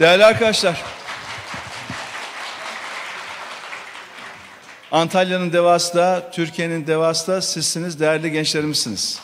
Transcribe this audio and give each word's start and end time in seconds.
Değerli 0.00 0.24
arkadaşlar, 0.24 0.82
Antalya'nın 4.92 5.52
devası 5.52 5.96
da, 5.96 6.30
Türkiye'nin 6.30 6.86
devası 6.86 7.32
da 7.32 7.42
sizsiniz, 7.42 8.00
değerli 8.00 8.32
gençlerimizsiniz. 8.32 9.20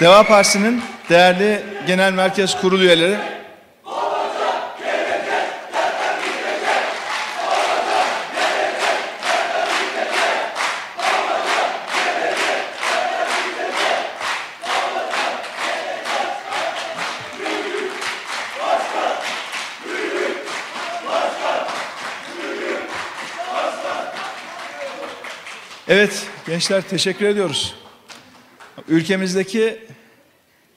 Deva 0.00 0.22
Partisi'nin 0.22 0.82
değerli 1.10 1.62
genel 1.86 2.12
merkez 2.12 2.60
kurulu 2.60 2.82
üyeleri, 2.82 3.18
Evet 26.02 26.26
gençler 26.46 26.82
teşekkür 26.82 27.26
ediyoruz. 27.26 27.74
Ülkemizdeki 28.88 29.86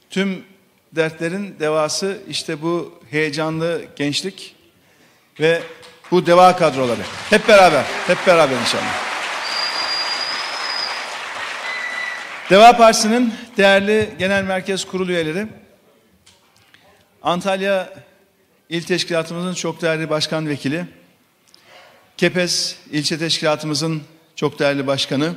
tüm 0.09 0.43
dertlerin 0.91 1.59
devası 1.59 2.17
işte 2.29 2.61
bu 2.61 2.99
heyecanlı 3.11 3.81
gençlik 3.95 4.55
ve 5.39 5.61
bu 6.11 6.25
deva 6.25 6.55
kadroları. 6.55 7.01
Hep 7.29 7.47
beraber, 7.47 7.83
hep 8.07 8.27
beraber 8.27 8.55
inşallah. 8.61 8.95
Deva 12.49 12.77
Partisi'nin 12.77 13.33
değerli 13.57 14.09
genel 14.19 14.43
merkez 14.43 14.85
kurulu 14.85 15.11
üyeleri, 15.11 15.47
Antalya 17.21 17.93
İl 18.69 18.83
Teşkilatımızın 18.83 19.53
çok 19.53 19.81
değerli 19.81 20.09
başkan 20.09 20.49
vekili, 20.49 20.85
Kepez 22.17 22.77
ilçe 22.91 23.17
teşkilatımızın 23.17 24.03
çok 24.35 24.59
değerli 24.59 24.87
başkanı, 24.87 25.35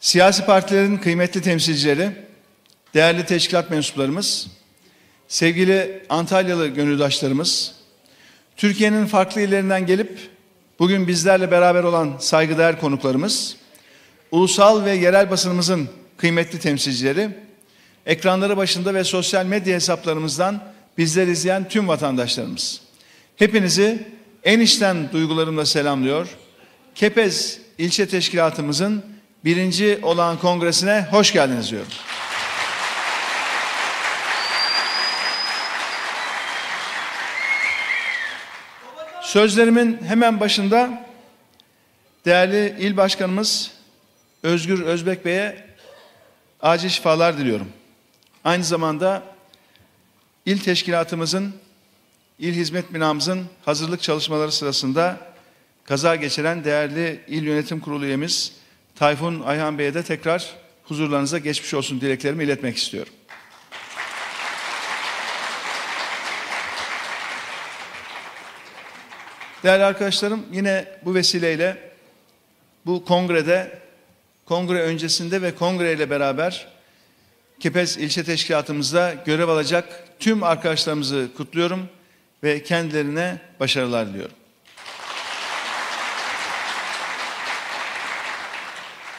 siyasi 0.00 0.44
partilerin 0.44 0.96
kıymetli 0.96 1.42
temsilcileri, 1.42 2.10
değerli 2.94 3.26
teşkilat 3.26 3.70
mensuplarımız, 3.70 4.46
sevgili 5.28 6.02
Antalyalı 6.08 6.68
gönüldaşlarımız, 6.68 7.74
Türkiye'nin 8.56 9.06
farklı 9.06 9.40
illerinden 9.40 9.86
gelip 9.86 10.18
bugün 10.78 11.08
bizlerle 11.08 11.50
beraber 11.50 11.84
olan 11.84 12.16
saygıdeğer 12.18 12.80
konuklarımız, 12.80 13.56
ulusal 14.30 14.84
ve 14.84 14.92
yerel 14.92 15.30
basınımızın 15.30 15.88
kıymetli 16.16 16.58
temsilcileri, 16.58 17.30
ekranları 18.06 18.56
başında 18.56 18.94
ve 18.94 19.04
sosyal 19.04 19.46
medya 19.46 19.74
hesaplarımızdan 19.74 20.62
bizler 20.98 21.26
izleyen 21.26 21.68
tüm 21.68 21.88
vatandaşlarımız. 21.88 22.80
Hepinizi 23.36 24.08
en 24.44 24.60
içten 24.60 25.12
duygularımla 25.12 25.66
selamlıyor. 25.66 26.28
Kepez 26.94 27.61
ilçe 27.78 28.08
teşkilatımızın 28.08 29.04
birinci 29.44 29.98
olan 30.02 30.38
kongresine 30.38 31.06
hoş 31.10 31.32
geldiniz 31.32 31.70
diyorum. 31.70 31.92
Sözlerimin 39.22 39.98
hemen 40.02 40.40
başında 40.40 41.06
değerli 42.24 42.76
il 42.78 42.96
başkanımız 42.96 43.70
Özgür 44.42 44.82
Özbek 44.82 45.24
Bey'e 45.24 45.66
acil 46.60 46.88
şifalar 46.88 47.38
diliyorum. 47.38 47.68
Aynı 48.44 48.64
zamanda 48.64 49.22
il 50.46 50.58
teşkilatımızın, 50.58 51.54
il 52.38 52.54
hizmet 52.54 52.94
binamızın 52.94 53.46
hazırlık 53.64 54.02
çalışmaları 54.02 54.52
sırasında 54.52 55.31
kaza 55.84 56.16
geçiren 56.16 56.64
değerli 56.64 57.20
il 57.28 57.42
yönetim 57.42 57.80
kurulu 57.80 58.04
üyemiz 58.04 58.52
Tayfun 58.94 59.40
Ayhan 59.40 59.78
Bey'e 59.78 59.94
de 59.94 60.02
tekrar 60.02 60.54
huzurlarınıza 60.84 61.38
geçmiş 61.38 61.74
olsun 61.74 62.00
dileklerimi 62.00 62.44
iletmek 62.44 62.76
istiyorum. 62.76 63.12
Değerli 69.62 69.84
arkadaşlarım 69.84 70.46
yine 70.52 70.88
bu 71.04 71.14
vesileyle 71.14 71.92
bu 72.86 73.04
kongrede, 73.04 73.78
kongre 74.46 74.82
öncesinde 74.82 75.42
ve 75.42 75.54
kongre 75.54 75.92
ile 75.92 76.10
beraber 76.10 76.72
Kepez 77.62 77.96
ilçe 77.96 78.24
teşkilatımızda 78.24 79.14
görev 79.26 79.48
alacak 79.48 80.04
tüm 80.18 80.42
arkadaşlarımızı 80.42 81.28
kutluyorum 81.36 81.88
ve 82.42 82.62
kendilerine 82.62 83.38
başarılar 83.60 84.08
diliyorum. 84.08 84.41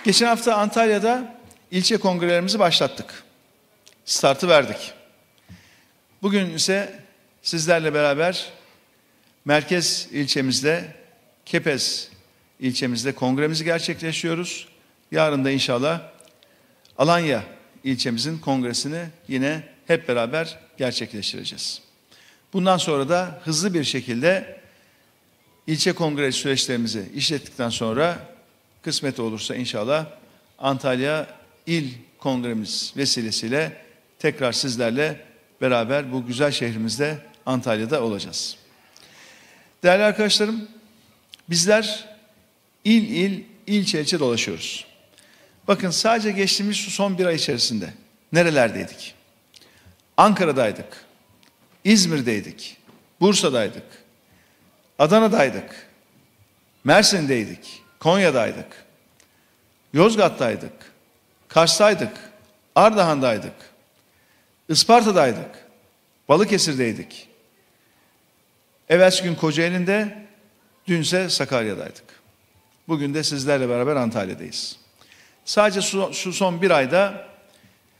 Geçen 0.03 0.28
hafta 0.28 0.56
Antalya'da 0.56 1.36
ilçe 1.72 1.97
kongrelerimizi 1.97 2.59
başlattık. 2.59 3.24
Startı 4.06 4.50
verdik. 4.50 4.94
Bugün 6.22 6.50
ise 6.50 7.00
sizlerle 7.41 7.94
beraber 7.94 8.52
merkez 9.46 10.08
ilçemizde, 10.12 10.96
Kepez 11.46 12.09
ilçemizde 12.59 13.16
kongremizi 13.16 13.64
gerçekleştiriyoruz. 13.66 14.68
Yarın 15.12 15.46
da 15.46 15.52
inşallah 15.52 16.02
Alanya 16.97 17.44
ilçemizin 17.84 18.40
kongresini 18.40 19.06
yine 19.28 19.64
hep 19.88 20.08
beraber 20.08 20.59
gerçekleştireceğiz. 20.78 21.81
Bundan 22.53 22.78
sonra 22.78 23.09
da 23.09 23.41
hızlı 23.44 23.74
bir 23.74 23.84
şekilde 23.84 24.62
ilçe 25.68 25.94
kongre 25.94 26.31
süreçlerimizi 26.31 27.09
işlettikten 27.16 27.70
sonra 27.70 28.33
kısmet 28.84 29.20
olursa 29.20 29.56
inşallah 29.56 30.06
Antalya 30.60 31.28
İl 31.68 31.92
Kongremiz 32.20 32.94
vesilesiyle 32.98 33.82
tekrar 34.20 34.52
sizlerle 34.52 35.22
beraber 35.62 36.12
bu 36.12 36.26
güzel 36.26 36.52
şehrimizde 36.52 37.18
Antalya'da 37.46 38.04
olacağız. 38.04 38.58
Değerli 39.84 40.04
arkadaşlarım, 40.04 40.68
bizler 41.50 42.10
il 42.84 43.10
il, 43.10 43.44
ilçe 43.68 44.02
ilçe 44.02 44.20
dolaşıyoruz. 44.20 44.86
Bakın 45.68 45.90
sadece 45.90 46.32
geçtiğimiz 46.32 46.78
şu 46.78 46.92
son 46.92 47.18
bir 47.18 47.26
ay 47.26 47.36
içerisinde 47.36 47.94
nerelerdeydik? 48.34 49.16
Ankara'daydık, 50.18 51.06
İzmir'deydik, 51.84 52.78
Bursa'daydık, 53.20 53.86
Adana'daydık, 55.00 55.88
Mersin'deydik, 56.84 57.83
Konya'daydık, 58.03 58.86
Yozgat'taydık, 59.94 60.72
Kars'taydık, 61.47 62.12
Ardahan'daydık, 62.75 63.53
Isparta'daydık, 64.69 65.68
Balıkesir'deydik. 66.30 67.30
Evvelsi 68.90 69.24
gün 69.24 69.36
Kocaeli'nde, 69.36 70.28
dünse 70.88 71.30
Sakarya'daydık. 71.30 72.03
Bugün 72.88 73.14
de 73.14 73.24
sizlerle 73.24 73.69
beraber 73.69 73.96
Antalya'dayız. 73.96 74.78
Sadece 75.46 75.81
şu 76.14 76.34
son 76.34 76.62
bir 76.62 76.72
ayda 76.72 77.28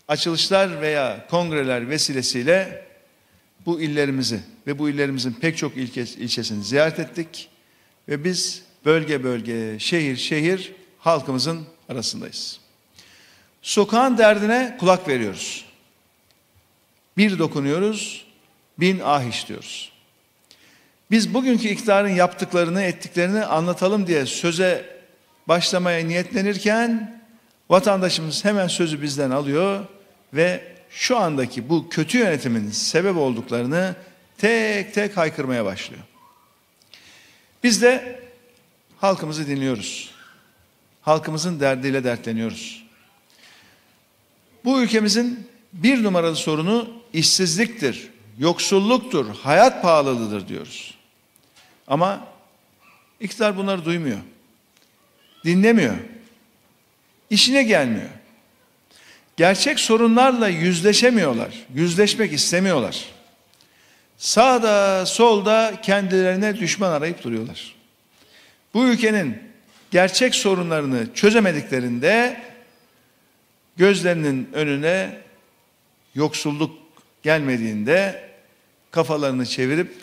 açılışlar 0.08 0.82
veya 0.82 1.28
kongreler 1.30 1.90
vesilesiyle 1.90 2.88
bu 3.66 3.82
illerimizi 3.82 4.40
ve 4.68 4.80
bu 4.80 4.90
illerimizin 4.90 5.34
pek 5.34 5.58
çok 5.58 5.78
ilçesini 5.78 6.64
ziyaret 6.64 7.00
ettik. 7.00 7.50
Ve 8.10 8.24
biz 8.24 8.63
bölge 8.86 9.24
bölge, 9.24 9.80
şehir 9.80 10.18
şehir 10.18 10.74
halkımızın 11.00 11.66
arasındayız. 11.90 12.60
Sokağın 13.62 14.18
derdine 14.18 14.78
kulak 14.80 15.08
veriyoruz. 15.08 15.66
Bir 17.18 17.40
dokunuyoruz, 17.40 18.26
bin 18.80 19.02
ah 19.04 19.24
işliyoruz. 19.24 19.92
Biz 21.12 21.34
bugünkü 21.34 21.68
iktidarın 21.68 22.10
yaptıklarını, 22.10 22.82
ettiklerini 22.82 23.46
anlatalım 23.46 24.08
diye 24.08 24.26
söze 24.26 24.86
başlamaya 25.48 26.06
niyetlenirken 26.06 27.22
vatandaşımız 27.70 28.46
hemen 28.46 28.68
sözü 28.68 29.02
bizden 29.02 29.32
alıyor 29.32 29.86
ve 30.34 30.74
şu 30.90 31.18
andaki 31.18 31.70
bu 31.70 31.90
kötü 31.90 32.18
yönetimin 32.18 32.72
sebep 32.72 33.18
olduklarını 33.18 33.96
tek 34.38 34.94
tek 34.94 35.18
haykırmaya 35.18 35.66
başlıyor. 35.66 36.04
Biz 37.64 37.82
de 37.82 38.23
halkımızı 39.04 39.48
dinliyoruz. 39.48 40.10
Halkımızın 41.02 41.60
derdiyle 41.60 42.04
dertleniyoruz. 42.04 42.84
Bu 44.66 44.82
ülkemizin 44.82 45.48
bir 45.74 46.04
numaralı 46.04 46.36
sorunu 46.36 46.90
işsizliktir, 47.14 48.10
yoksulluktur, 48.40 49.36
hayat 49.36 49.82
pahalılığıdır 49.82 50.48
diyoruz. 50.48 50.98
Ama 51.88 52.28
iktidar 53.20 53.58
bunları 53.58 53.86
duymuyor. 53.86 54.20
Dinlemiyor. 55.46 55.96
İşine 57.30 57.64
gelmiyor. 57.64 58.10
gerçek 59.38 59.80
sorunlarla 59.80 60.48
yüzleşemiyorlar. 60.48 61.54
Yüzleşmek 61.74 62.34
istemiyorlar. 62.34 63.06
Sağda 64.18 65.06
solda 65.06 65.82
kendilerine 65.82 66.60
düşman 66.60 66.92
arayıp 66.92 67.24
duruyorlar. 67.24 67.73
Bu 68.74 68.86
ülkenin 68.86 69.38
gerçek 69.92 70.36
sorunlarını 70.36 71.14
çözemediklerinde 71.14 72.42
gözlerinin 73.78 74.50
önüne 74.54 75.18
yoksulluk 76.16 76.72
gelmediğinde 77.24 78.30
kafalarını 78.92 79.46
çevirip 79.46 79.94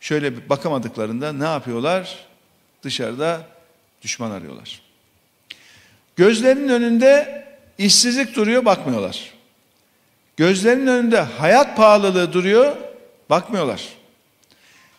şöyle 0.00 0.48
bakamadıklarında 0.48 1.32
ne 1.32 1.44
yapıyorlar? 1.44 2.26
Dışarıda 2.82 3.46
düşman 4.02 4.30
arıyorlar. 4.30 4.82
Gözlerinin 6.16 6.68
önünde 6.68 7.44
işsizlik 7.78 8.36
duruyor 8.36 8.64
bakmıyorlar. 8.64 9.32
Gözlerinin 10.36 10.86
önünde 10.86 11.20
hayat 11.20 11.76
pahalılığı 11.76 12.32
duruyor 12.32 12.76
bakmıyorlar. 13.30 13.88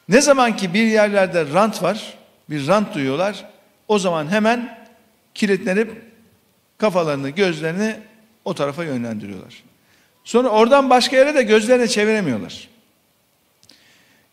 Ne 0.09 0.21
zaman 0.21 0.55
ki 0.55 0.73
bir 0.73 0.85
yerlerde 0.85 1.53
rant 1.53 1.83
var, 1.83 2.18
bir 2.49 2.67
rant 2.67 2.95
duyuyorlar, 2.95 3.45
o 3.87 3.99
zaman 3.99 4.27
hemen 4.27 4.87
kilitlenip 5.33 6.01
kafalarını, 6.77 7.29
gözlerini 7.29 7.95
o 8.45 8.53
tarafa 8.53 8.83
yönlendiriyorlar. 8.83 9.63
Sonra 10.23 10.49
oradan 10.49 10.89
başka 10.89 11.17
yere 11.17 11.35
de 11.35 11.43
gözlerini 11.43 11.89
çeviremiyorlar. 11.89 12.67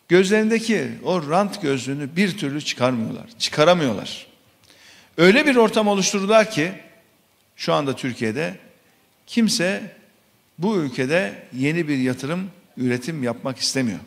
Gözlerindeki 0.08 0.88
o 1.04 1.30
rant 1.30 1.62
gözlüğünü 1.62 2.16
bir 2.16 2.38
türlü 2.38 2.60
çıkarmıyorlar, 2.60 3.26
çıkaramıyorlar. 3.38 4.26
Öyle 5.16 5.46
bir 5.46 5.56
ortam 5.56 5.88
oluşturdular 5.88 6.50
ki 6.50 6.72
şu 7.56 7.74
anda 7.74 7.96
Türkiye'de 7.96 8.56
kimse 9.26 9.96
bu 10.58 10.76
ülkede 10.76 11.42
yeni 11.52 11.88
bir 11.88 11.98
yatırım, 11.98 12.50
üretim 12.76 13.22
yapmak 13.22 13.58
istemiyor. 13.58 13.98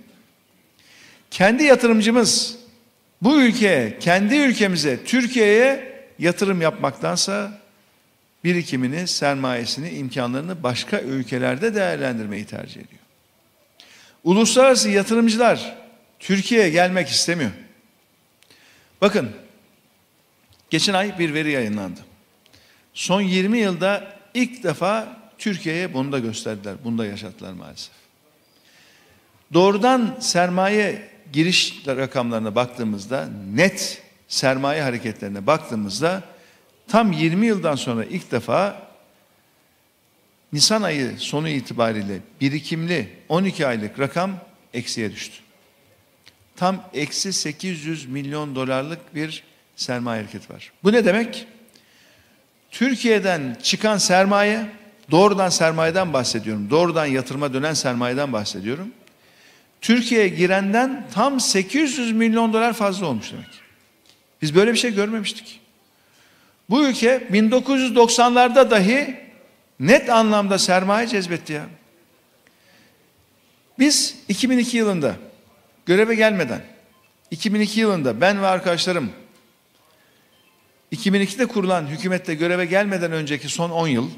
Kendi 1.32 1.64
yatırımcımız 1.64 2.58
bu 3.22 3.42
ülkeye, 3.42 4.00
kendi 4.00 4.36
ülkemize, 4.36 5.04
Türkiye'ye 5.04 6.00
yatırım 6.20 6.62
yapmaktansa 6.62 7.60
birikimini, 8.44 9.08
sermayesini, 9.08 9.90
imkanlarını 9.90 10.64
başka 10.64 11.00
ülkelerde 11.00 11.76
değerlendirmeyi 11.76 12.46
tercih 12.46 12.82
ediyor. 12.82 13.02
Uluslararası 14.24 14.90
yatırımcılar 14.90 15.76
Türkiye'ye 16.20 16.70
gelmek 16.70 17.08
istemiyor. 17.08 17.52
Bakın, 19.02 19.32
geçen 20.70 20.94
ay 20.94 21.20
bir 21.20 21.34
veri 21.34 21.52
yayınlandı. 21.52 22.00
Son 22.94 23.22
20 23.22 23.58
yılda 23.58 24.18
ilk 24.34 24.64
defa 24.64 25.18
Türkiye'ye 25.38 25.94
bunu 25.94 26.12
da 26.12 26.20
gösterdiler, 26.20 26.76
bunu 26.84 26.98
da 26.98 27.06
yaşattılar 27.06 27.54
maalesef. 27.54 27.92
Doğrudan 29.54 30.18
sermaye 30.20 31.10
giriş 31.34 31.84
rakamlarına 31.88 32.56
baktığımızda, 32.56 33.30
net 33.54 34.02
sermaye 34.28 34.82
hareketlerine 34.82 35.48
baktığımızda 35.48 36.24
tam 36.88 37.12
20 37.12 37.46
yıldan 37.46 37.76
sonra 37.76 38.06
ilk 38.06 38.32
defa 38.32 38.90
Nisan 40.54 40.82
ayı 40.82 41.18
sonu 41.18 41.50
itibariyle 41.50 42.20
birikimli 42.42 43.10
12 43.30 43.68
aylık 43.68 44.00
rakam 44.00 44.32
eksiye 44.74 45.12
düştü. 45.12 45.36
Tam 46.56 46.84
eksi 46.94 47.34
800 47.34 48.06
milyon 48.06 48.56
dolarlık 48.56 49.16
bir 49.16 49.44
sermaye 49.76 50.22
hareketi 50.22 50.54
var. 50.54 50.72
Bu 50.84 50.94
ne 50.94 51.06
demek? 51.06 51.48
Türkiye'den 52.72 53.58
çıkan 53.64 53.98
sermaye, 53.98 54.66
doğrudan 55.12 55.50
sermayeden 55.50 56.14
bahsediyorum. 56.14 56.70
Doğrudan 56.70 57.06
yatırıma 57.06 57.54
dönen 57.54 57.74
sermayeden 57.74 58.34
bahsediyorum. 58.34 58.92
Türkiye'ye 59.82 60.28
girenden 60.28 61.08
tam 61.14 61.40
800 61.40 62.12
milyon 62.12 62.54
dolar 62.54 62.74
fazla 62.74 63.06
olmuş 63.06 63.32
demek. 63.32 63.48
Biz 64.42 64.56
böyle 64.56 64.74
bir 64.74 64.78
şey 64.78 64.94
görmemiştik. 64.94 65.60
Bu 66.70 66.86
ülke 66.86 67.28
1990'larda 67.32 68.72
dahi 68.72 69.18
net 69.80 70.10
anlamda 70.10 70.58
sermaye 70.58 71.08
cezbetti 71.08 71.54
ya. 71.54 71.66
Biz 73.80 74.16
2002 74.30 74.78
yılında 74.78 75.16
göreve 75.86 76.16
gelmeden 76.16 76.62
2002 77.32 77.80
yılında 77.80 78.22
ben 78.22 78.42
ve 78.42 78.48
arkadaşlarım 78.48 79.12
2002'de 80.92 81.46
kurulan 81.46 81.88
hükümette 81.88 82.36
göreve 82.36 82.66
gelmeden 82.66 83.12
önceki 83.12 83.50
son 83.50 83.70
10 83.70 83.88
yıl 83.88 84.10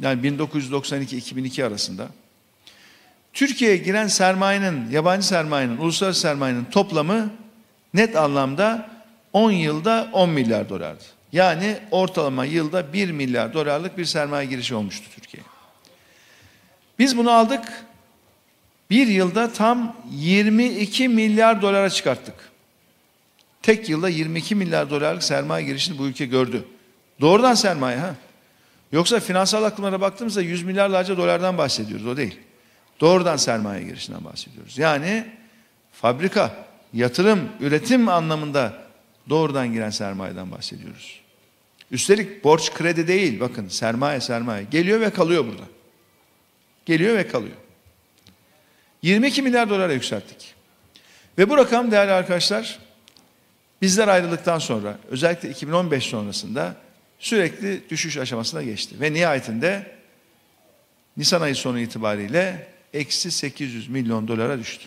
yani 0.00 0.20
1992-2002 0.28 1.64
arasında 1.64 2.08
Türkiye'ye 3.32 3.76
giren 3.76 4.06
sermayenin, 4.06 4.90
yabancı 4.90 5.26
sermayenin, 5.26 5.76
uluslararası 5.76 6.20
sermayenin 6.20 6.64
toplamı 6.64 7.30
net 7.94 8.16
anlamda 8.16 8.90
10 9.32 9.50
yılda 9.50 10.10
10 10.12 10.30
milyar 10.30 10.68
dolardı. 10.68 11.04
Yani 11.32 11.78
ortalama 11.90 12.44
yılda 12.44 12.92
1 12.92 13.10
milyar 13.10 13.54
dolarlık 13.54 13.98
bir 13.98 14.04
sermaye 14.04 14.46
girişi 14.46 14.74
olmuştu 14.74 15.04
Türkiye. 15.14 15.42
Biz 16.98 17.16
bunu 17.16 17.30
aldık. 17.30 17.84
Bir 18.90 19.06
yılda 19.06 19.52
tam 19.52 19.96
22 20.10 21.08
milyar 21.08 21.62
dolara 21.62 21.90
çıkarttık. 21.90 22.34
Tek 23.62 23.88
yılda 23.88 24.08
22 24.08 24.54
milyar 24.54 24.90
dolarlık 24.90 25.22
sermaye 25.22 25.66
girişini 25.66 25.98
bu 25.98 26.06
ülke 26.06 26.26
gördü. 26.26 26.64
Doğrudan 27.20 27.54
sermaye 27.54 27.98
ha. 27.98 28.14
Yoksa 28.92 29.20
finansal 29.20 29.64
akımlara 29.64 30.00
baktığımızda 30.00 30.42
100 30.42 30.62
milyarlarca 30.62 31.16
dolardan 31.16 31.58
bahsediyoruz 31.58 32.06
o 32.06 32.16
değil. 32.16 32.38
Doğrudan 33.00 33.36
sermaye 33.36 33.84
girişinden 33.84 34.24
bahsediyoruz. 34.24 34.78
Yani 34.78 35.26
fabrika, 35.92 36.66
yatırım, 36.92 37.48
üretim 37.60 38.08
anlamında 38.08 38.74
doğrudan 39.28 39.72
giren 39.72 39.90
sermayeden 39.90 40.50
bahsediyoruz. 40.50 41.20
Üstelik 41.90 42.44
borç 42.44 42.72
kredi 42.72 43.08
değil 43.08 43.40
bakın 43.40 43.68
sermaye 43.68 44.20
sermaye 44.20 44.64
geliyor 44.70 45.00
ve 45.00 45.10
kalıyor 45.10 45.46
burada. 45.46 45.64
Geliyor 46.86 47.16
ve 47.16 47.28
kalıyor. 47.28 47.56
22 49.02 49.42
milyar 49.42 49.70
dolara 49.70 49.92
yükselttik. 49.92 50.54
Ve 51.38 51.48
bu 51.48 51.56
rakam 51.56 51.90
değerli 51.90 52.12
arkadaşlar 52.12 52.78
bizler 53.82 54.08
ayrıldıktan 54.08 54.58
sonra 54.58 54.98
özellikle 55.08 55.50
2015 55.50 56.04
sonrasında 56.04 56.76
sürekli 57.18 57.90
düşüş 57.90 58.16
aşamasına 58.16 58.62
geçti. 58.62 59.00
Ve 59.00 59.12
nihayetinde 59.12 59.96
Nisan 61.16 61.40
ayı 61.40 61.54
sonu 61.54 61.78
itibariyle 61.78 62.66
eksi 62.94 63.30
800 63.30 63.88
milyon 63.88 64.28
dolara 64.28 64.58
düştü. 64.58 64.86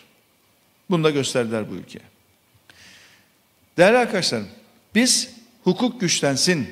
Bunu 0.89 1.03
da 1.03 1.09
gösterdiler 1.09 1.71
bu 1.71 1.75
ülkeye. 1.75 2.03
Değerli 3.77 3.97
arkadaşlarım, 3.97 4.47
biz 4.95 5.29
hukuk 5.63 6.01
güçlensin, 6.01 6.69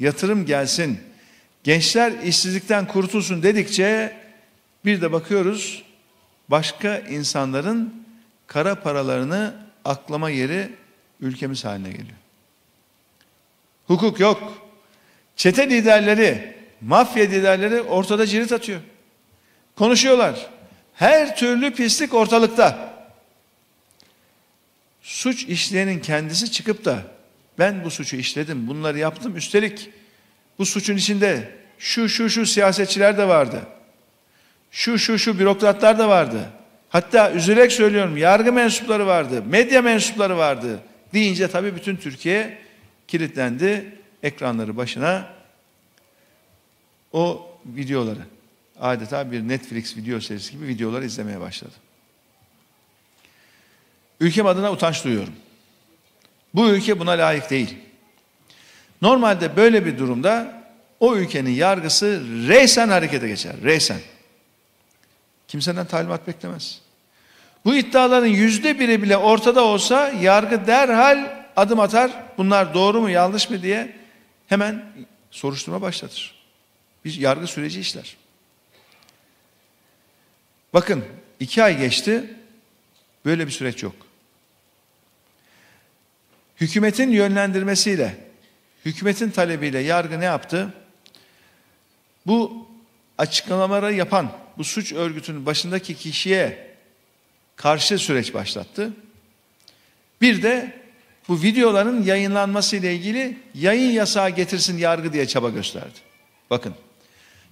yatırım 0.00 0.46
gelsin, 0.46 1.00
gençler 1.64 2.12
işsizlikten 2.22 2.88
kurtulsun 2.88 3.42
dedikçe 3.42 4.16
bir 4.84 5.00
de 5.00 5.12
bakıyoruz 5.12 5.82
başka 6.48 6.98
insanların 6.98 8.06
kara 8.46 8.74
paralarını 8.74 9.54
aklama 9.84 10.30
yeri 10.30 10.70
ülkemiz 11.20 11.64
haline 11.64 11.90
geliyor. 11.90 12.18
Hukuk 13.86 14.20
yok. 14.20 14.68
Çete 15.36 15.70
liderleri, 15.70 16.56
mafya 16.80 17.24
liderleri 17.24 17.80
ortada 17.80 18.26
cirit 18.26 18.52
atıyor. 18.52 18.80
Konuşuyorlar. 19.76 20.50
Her 20.94 21.36
türlü 21.36 21.74
pislik 21.74 22.14
ortalıkta. 22.14 22.94
Suç 25.02 25.44
işleyenin 25.44 26.00
kendisi 26.00 26.50
çıkıp 26.50 26.84
da 26.84 27.02
ben 27.58 27.84
bu 27.84 27.90
suçu 27.90 28.16
işledim, 28.16 28.68
bunları 28.68 28.98
yaptım. 28.98 29.36
Üstelik 29.36 29.90
bu 30.58 30.66
suçun 30.66 30.96
içinde 30.96 31.50
şu 31.78 32.08
şu 32.08 32.30
şu 32.30 32.46
siyasetçiler 32.46 33.18
de 33.18 33.28
vardı. 33.28 33.60
Şu 34.70 34.98
şu 34.98 35.18
şu 35.18 35.38
bürokratlar 35.38 35.98
da 35.98 36.08
vardı. 36.08 36.50
Hatta 36.88 37.32
üzülerek 37.32 37.72
söylüyorum 37.72 38.16
yargı 38.16 38.52
mensupları 38.52 39.06
vardı, 39.06 39.42
medya 39.46 39.82
mensupları 39.82 40.36
vardı 40.36 40.80
deyince 41.14 41.48
tabii 41.48 41.76
bütün 41.76 41.96
Türkiye 41.96 42.58
kilitlendi 43.08 43.98
ekranları 44.22 44.76
başına 44.76 45.26
o 47.12 47.50
videoları 47.66 48.33
adeta 48.80 49.32
bir 49.32 49.48
Netflix 49.48 49.96
video 49.96 50.20
serisi 50.20 50.52
gibi 50.52 50.66
videoları 50.66 51.04
izlemeye 51.04 51.40
başladı. 51.40 51.72
Ülkem 54.20 54.46
adına 54.46 54.72
utanç 54.72 55.04
duyuyorum. 55.04 55.34
Bu 56.54 56.68
ülke 56.68 56.98
buna 56.98 57.10
layık 57.10 57.50
değil. 57.50 57.76
Normalde 59.02 59.56
böyle 59.56 59.86
bir 59.86 59.98
durumda 59.98 60.62
o 61.00 61.16
ülkenin 61.16 61.50
yargısı 61.50 62.22
reysen 62.48 62.88
harekete 62.88 63.28
geçer. 63.28 63.56
Reysen. 63.64 64.00
Kimseden 65.48 65.86
talimat 65.86 66.26
beklemez. 66.26 66.80
Bu 67.64 67.74
iddiaların 67.74 68.26
yüzde 68.26 68.78
biri 68.78 69.02
bile 69.02 69.16
ortada 69.16 69.64
olsa 69.64 70.08
yargı 70.08 70.66
derhal 70.66 71.44
adım 71.56 71.80
atar. 71.80 72.10
Bunlar 72.38 72.74
doğru 72.74 73.00
mu 73.00 73.10
yanlış 73.10 73.50
mı 73.50 73.62
diye 73.62 73.96
hemen 74.46 74.84
soruşturma 75.30 75.82
başlatır. 75.82 76.34
bir 77.04 77.14
yargı 77.14 77.46
süreci 77.46 77.80
işler. 77.80 78.16
Bakın 80.74 81.04
iki 81.40 81.62
ay 81.62 81.78
geçti, 81.78 82.34
böyle 83.24 83.46
bir 83.46 83.52
süreç 83.52 83.82
yok. 83.82 83.94
Hükümetin 86.60 87.10
yönlendirmesiyle, 87.10 88.16
hükümetin 88.84 89.30
talebiyle 89.30 89.78
yargı 89.78 90.20
ne 90.20 90.24
yaptı? 90.24 90.74
Bu 92.26 92.68
açıklamaları 93.18 93.94
yapan, 93.94 94.32
bu 94.58 94.64
suç 94.64 94.92
örgütünün 94.92 95.46
başındaki 95.46 95.94
kişiye 95.94 96.74
karşı 97.56 97.98
süreç 97.98 98.34
başlattı. 98.34 98.92
Bir 100.20 100.42
de 100.42 100.80
bu 101.28 101.42
videoların 101.42 102.02
yayınlanması 102.02 102.76
ile 102.76 102.94
ilgili 102.94 103.38
yayın 103.54 103.90
yasağı 103.90 104.30
getirsin 104.30 104.78
yargı 104.78 105.12
diye 105.12 105.26
çaba 105.26 105.50
gösterdi. 105.50 105.98
Bakın. 106.50 106.74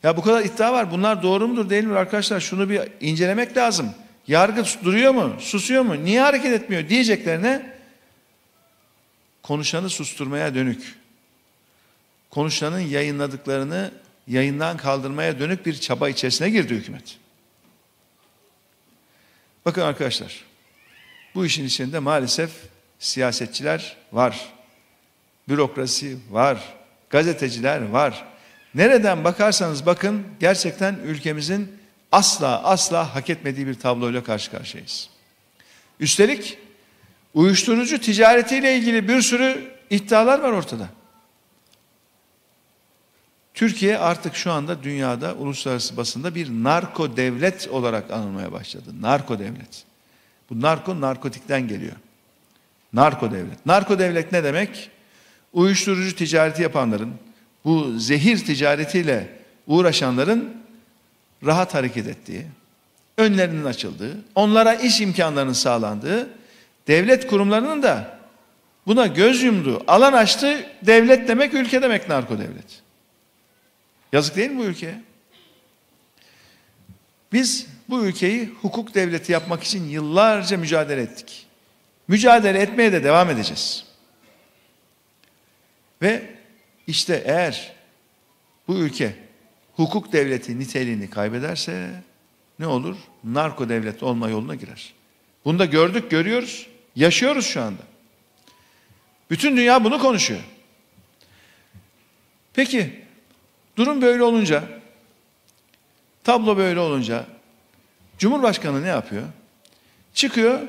Ya 0.03 0.17
bu 0.17 0.23
kadar 0.23 0.45
iddia 0.45 0.73
var. 0.73 0.91
Bunlar 0.91 1.23
doğru 1.23 1.49
mudur 1.49 1.71
değil 1.71 1.85
mi 1.85 1.99
arkadaşlar? 1.99 2.41
Şunu 2.41 2.71
bir 2.71 2.81
incelemek 3.01 3.57
lazım. 3.57 3.95
Yargı 4.27 4.65
duruyor 4.85 5.13
mu? 5.13 5.37
Susuyor 5.41 5.83
mu? 5.83 6.05
Niye 6.05 6.21
hareket 6.21 6.53
etmiyor 6.53 6.89
diyeceklerine 6.89 7.77
konuşanı 9.43 9.91
susturmaya 9.91 10.55
dönük. 10.55 10.99
Konuşanın 12.31 12.81
yayınladıklarını 12.81 13.91
yayından 14.29 14.77
kaldırmaya 14.77 15.39
dönük 15.39 15.67
bir 15.67 15.75
çaba 15.75 16.09
içerisine 16.09 16.51
girdi 16.51 16.75
hükümet. 16.75 17.19
Bakın 19.65 19.81
arkadaşlar. 19.81 20.45
Bu 21.35 21.47
işin 21.47 21.65
içinde 21.65 21.99
maalesef 21.99 22.51
siyasetçiler 22.99 23.97
var. 24.13 24.53
Bürokrasi 25.49 26.19
var. 26.31 26.75
Gazeteciler 27.11 27.89
var. 27.89 28.32
Nereden 28.75 29.25
bakarsanız 29.25 29.87
bakın 29.87 30.23
gerçekten 30.41 30.95
ülkemizin 30.95 31.79
asla 32.13 32.63
asla 32.63 33.15
hak 33.15 33.31
etmediği 33.31 33.67
bir 33.67 33.75
tabloyla 33.75 34.25
karşı 34.25 34.51
karşıyayız. 34.51 35.09
Üstelik 36.01 36.59
uyuşturucu 37.35 38.01
ticaretiyle 38.01 38.77
ilgili 38.77 39.09
bir 39.09 39.23
sürü 39.23 39.71
iddialar 39.91 40.41
var 40.41 40.53
ortada. 40.53 40.89
Türkiye 43.55 43.99
artık 43.99 44.35
şu 44.35 44.53
anda 44.53 44.83
dünyada 44.83 45.35
uluslararası 45.35 45.97
basında 45.97 46.35
bir 46.35 46.49
narko 46.49 47.17
devlet 47.17 47.69
olarak 47.69 48.11
anılmaya 48.11 48.53
başladı. 48.53 48.91
Narko 49.01 49.39
devlet. 49.39 49.85
Bu 50.51 50.61
narko 50.61 51.01
narkotikten 51.01 51.69
geliyor. 51.69 51.97
Narko 52.93 53.31
devlet. 53.31 53.67
Narko 53.67 53.99
devlet 53.99 54.33
ne 54.33 54.45
demek? 54.45 54.91
Uyuşturucu 55.53 56.17
ticareti 56.17 56.63
yapanların, 56.63 57.15
bu 57.65 57.99
zehir 57.99 58.45
ticaretiyle 58.45 59.29
uğraşanların 59.67 60.57
rahat 61.47 61.75
hareket 61.75 62.07
ettiği, 62.07 62.47
önlerinin 63.19 63.65
açıldığı, 63.65 64.19
onlara 64.35 64.75
iş 64.75 65.01
imkanlarının 65.01 65.53
sağlandığı, 65.53 66.29
devlet 66.87 67.27
kurumlarının 67.27 67.83
da 67.83 68.19
buna 68.87 69.07
göz 69.07 69.43
yumduğu, 69.43 69.83
alan 69.87 70.13
açtı, 70.13 70.67
devlet 70.83 71.29
demek 71.29 71.55
ülke 71.55 71.83
demek 71.83 72.09
narko 72.09 72.39
devlet. 72.39 72.83
Yazık 74.13 74.37
değil 74.37 74.51
mi 74.51 74.59
bu 74.59 74.65
ülkeye? 74.65 75.01
Biz 77.33 77.67
bu 77.89 78.05
ülkeyi 78.05 78.51
hukuk 78.63 78.95
devleti 78.95 79.33
yapmak 79.33 79.63
için 79.63 79.89
yıllarca 79.89 80.59
mücadele 80.59 81.03
ettik. 81.03 81.47
Mücadele 82.09 82.59
etmeye 82.59 82.93
de 82.93 83.05
devam 83.05 83.31
edeceğiz. 83.31 83.85
Ve 86.03 86.32
işte 86.87 87.23
eğer 87.27 87.73
bu 88.69 88.75
ülke 88.79 89.17
hukuk 89.77 90.13
devleti 90.13 90.59
niteliğini 90.59 91.11
kaybederse 91.11 91.91
ne 92.59 92.67
olur? 92.67 92.97
Narko 93.25 93.69
devlet 93.69 94.03
olma 94.03 94.29
yoluna 94.29 94.55
girer. 94.55 94.93
Bunu 95.45 95.59
da 95.59 95.65
gördük, 95.65 96.11
görüyoruz, 96.11 96.67
yaşıyoruz 96.97 97.47
şu 97.47 97.63
anda. 97.63 97.83
Bütün 99.31 99.57
dünya 99.57 99.85
bunu 99.85 99.99
konuşuyor. 99.99 100.41
Peki 102.55 103.03
durum 103.77 104.03
böyle 104.03 104.23
olunca, 104.23 104.65
tablo 106.25 106.57
böyle 106.57 106.81
olunca 106.81 107.27
Cumhurbaşkanı 108.23 108.83
ne 108.83 108.89
yapıyor? 108.89 109.23
Çıkıyor 110.15 110.61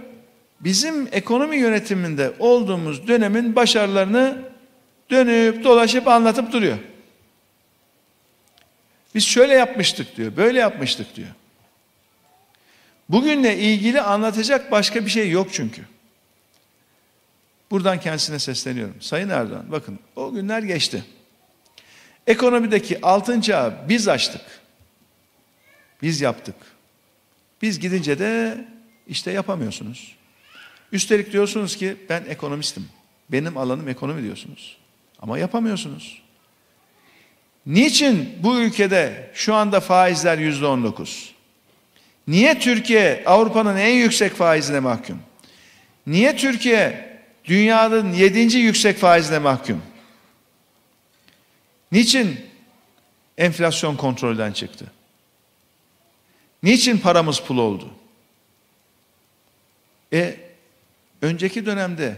bizim 0.59 1.07
ekonomi 1.11 1.57
yönetiminde 1.57 2.33
olduğumuz 2.39 3.07
dönemin 3.07 3.55
başarılarını 3.55 4.52
dönüp 5.09 5.63
dolaşıp 5.63 6.07
anlatıp 6.07 6.51
duruyor. 6.51 6.77
Biz 9.15 9.23
şöyle 9.23 9.53
yapmıştık 9.53 10.17
diyor, 10.17 10.37
böyle 10.37 10.59
yapmıştık 10.59 11.15
diyor. 11.15 11.29
Bugünle 13.09 13.57
ilgili 13.57 14.01
anlatacak 14.01 14.71
başka 14.71 15.05
bir 15.05 15.09
şey 15.11 15.29
yok 15.29 15.47
çünkü. 15.51 15.81
Buradan 17.71 17.99
kendisine 17.99 18.39
sesleniyorum. 18.39 19.01
Sayın 19.01 19.29
Erdoğan 19.29 19.65
bakın 19.71 19.99
o 20.15 20.33
günler 20.33 20.63
geçti. 20.63 21.03
Ekonomideki 22.27 23.01
altın 23.01 23.41
çağı 23.41 23.73
biz 23.89 24.07
açtık. 24.07 24.41
Biz 26.01 26.21
yaptık. 26.21 26.55
Biz 27.61 27.79
gidince 27.79 28.19
de 28.19 28.57
işte 29.07 29.31
yapamıyorsunuz. 29.31 30.15
Üstelik 30.91 31.33
diyorsunuz 31.33 31.75
ki 31.75 31.97
ben 32.09 32.23
ekonomistim. 32.29 32.89
Benim 33.29 33.57
alanım 33.57 33.89
ekonomi 33.89 34.23
diyorsunuz. 34.23 34.77
Ama 35.23 35.37
yapamıyorsunuz. 35.37 36.21
Niçin 37.65 38.35
bu 38.39 38.59
ülkede 38.59 39.31
şu 39.33 39.55
anda 39.55 39.79
faizler 39.79 40.37
yüzde 40.37 40.65
on 40.65 40.83
dokuz? 40.83 41.33
Niye 42.27 42.59
Türkiye 42.59 43.23
Avrupa'nın 43.25 43.77
en 43.77 43.93
yüksek 43.93 44.33
faizine 44.33 44.79
mahkum? 44.79 45.19
Niye 46.07 46.35
Türkiye 46.35 47.13
dünyanın 47.45 48.13
yedinci 48.13 48.57
yüksek 48.57 48.97
faizine 48.97 49.39
mahkum? 49.39 49.81
Niçin 51.91 52.39
enflasyon 53.37 53.95
kontrolden 53.95 54.51
çıktı? 54.51 54.91
Niçin 56.63 56.97
paramız 56.97 57.39
pul 57.39 57.57
oldu? 57.57 57.89
E 60.13 60.35
önceki 61.21 61.65
dönemde 61.65 62.17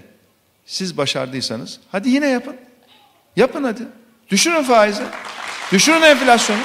siz 0.65 0.97
başardıysanız 0.97 1.79
hadi 1.91 2.09
yine 2.09 2.27
yapın. 2.27 2.55
Yapın 3.35 3.63
hadi. 3.63 3.83
Düşürün 4.29 4.63
faizi. 4.63 5.03
Düşürün 5.71 6.01
enflasyonu. 6.01 6.59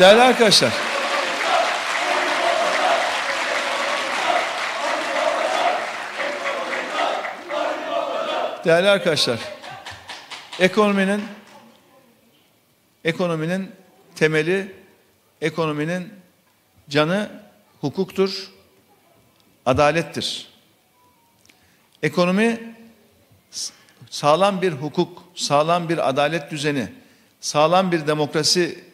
Değerli 0.00 0.22
arkadaşlar. 0.22 0.70
Değerli 8.64 8.88
arkadaşlar. 8.90 9.38
Ekonominin 10.60 11.22
ekonominin 13.04 13.70
temeli 14.14 14.74
ekonominin 15.40 16.12
canı 16.88 17.30
hukuktur, 17.80 18.50
adalettir. 19.66 20.48
Ekonomi 22.02 22.74
sağlam 24.10 24.62
bir 24.62 24.72
hukuk, 24.72 25.22
sağlam 25.34 25.88
bir 25.88 26.08
adalet 26.08 26.50
düzeni, 26.50 26.92
sağlam 27.40 27.92
bir 27.92 28.06
demokrasi 28.06 28.84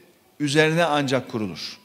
üzerine 0.41 0.85
ancak 0.85 1.31
kurulur. 1.31 1.79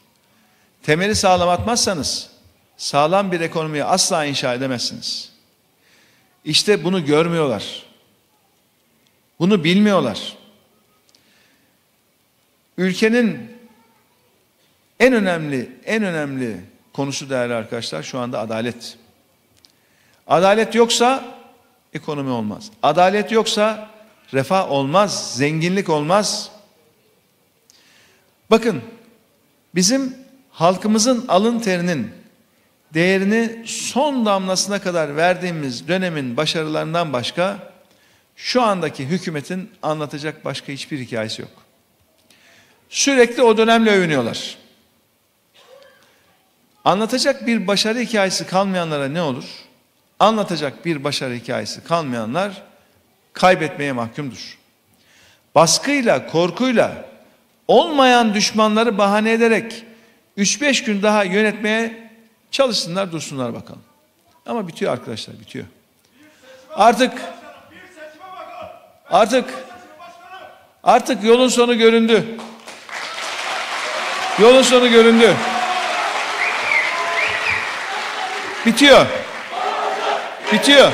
Temeli 0.82 1.14
sağlam 1.14 1.48
atmazsanız 1.48 2.30
sağlam 2.76 3.32
bir 3.32 3.40
ekonomiyi 3.40 3.84
asla 3.84 4.24
inşa 4.24 4.54
edemezsiniz. 4.54 5.32
İşte 6.44 6.84
bunu 6.84 7.04
görmüyorlar. 7.04 7.82
Bunu 9.38 9.64
bilmiyorlar. 9.64 10.36
Ülkenin 12.78 13.56
en 15.00 15.12
önemli, 15.12 15.70
en 15.84 16.02
önemli 16.02 16.60
konusu 16.92 17.30
değerli 17.30 17.54
arkadaşlar 17.54 18.02
şu 18.02 18.18
anda 18.18 18.38
adalet. 18.40 18.96
Adalet 20.26 20.74
yoksa 20.74 21.24
ekonomi 21.94 22.30
olmaz. 22.30 22.70
Adalet 22.82 23.32
yoksa 23.32 23.90
refah 24.34 24.70
olmaz, 24.70 25.36
zenginlik 25.36 25.88
olmaz. 25.88 26.50
Bakın 28.50 28.82
bizim 29.74 30.16
halkımızın 30.50 31.24
alın 31.28 31.60
terinin 31.60 32.10
değerini 32.94 33.62
son 33.66 34.26
damlasına 34.26 34.82
kadar 34.82 35.16
verdiğimiz 35.16 35.88
dönemin 35.88 36.36
başarılarından 36.36 37.12
başka 37.12 37.72
şu 38.36 38.62
andaki 38.62 39.06
hükümetin 39.06 39.70
anlatacak 39.82 40.44
başka 40.44 40.72
hiçbir 40.72 40.98
hikayesi 40.98 41.42
yok. 41.42 41.61
Sürekli 42.92 43.42
o 43.42 43.56
dönemle 43.56 43.90
övünüyorlar. 43.90 44.56
Anlatacak 46.84 47.46
bir 47.46 47.66
başarı 47.66 47.98
hikayesi 47.98 48.46
kalmayanlara 48.46 49.08
ne 49.08 49.22
olur? 49.22 49.44
Anlatacak 50.18 50.84
bir 50.84 51.04
başarı 51.04 51.34
hikayesi 51.34 51.84
kalmayanlar 51.84 52.62
kaybetmeye 53.32 53.92
mahkumdur. 53.92 54.58
Baskıyla, 55.54 56.26
korkuyla, 56.26 57.04
olmayan 57.68 58.34
düşmanları 58.34 58.98
bahane 58.98 59.32
ederek 59.32 59.84
3-5 60.38 60.84
gün 60.84 61.02
daha 61.02 61.24
yönetmeye 61.24 62.10
çalışsınlar, 62.50 63.12
dursunlar 63.12 63.54
bakalım. 63.54 63.82
Ama 64.46 64.68
bitiyor 64.68 64.92
arkadaşlar, 64.92 65.40
bitiyor. 65.40 65.64
Artık 66.70 67.12
artık 69.10 69.54
artık 70.82 71.24
yolun 71.24 71.48
sonu 71.48 71.78
göründü. 71.78 72.38
Yolun 74.38 74.62
sonu 74.62 74.90
göründü. 74.90 75.34
Bitiyor. 78.66 79.06
Bitiyor. 80.52 80.92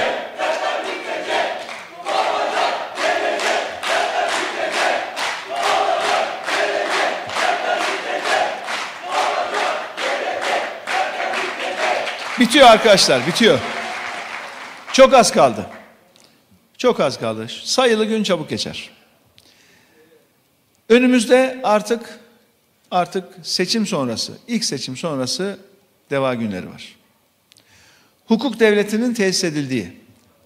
Bitiyor 12.41 12.67
arkadaşlar, 12.67 13.27
bitiyor. 13.27 13.59
Çok 14.93 15.15
az 15.15 15.33
kaldı. 15.33 15.67
Çok 16.79 17.01
az 17.01 17.21
kaldı. 17.21 17.47
Sayılı 17.65 18.05
gün 18.05 18.23
çabuk 18.23 18.51
geçer. 18.51 18.91
Önümüzde 20.89 21.61
artık 21.65 22.19
artık 22.91 23.25
seçim 23.43 23.87
sonrası, 23.87 24.33
ilk 24.49 24.65
seçim 24.65 24.97
sonrası 24.97 25.59
deva 26.11 26.35
günleri 26.35 26.71
var. 26.71 26.97
Hukuk 28.27 28.61
devletinin 28.61 29.15
tesis 29.15 29.45
edildiği, 29.45 29.93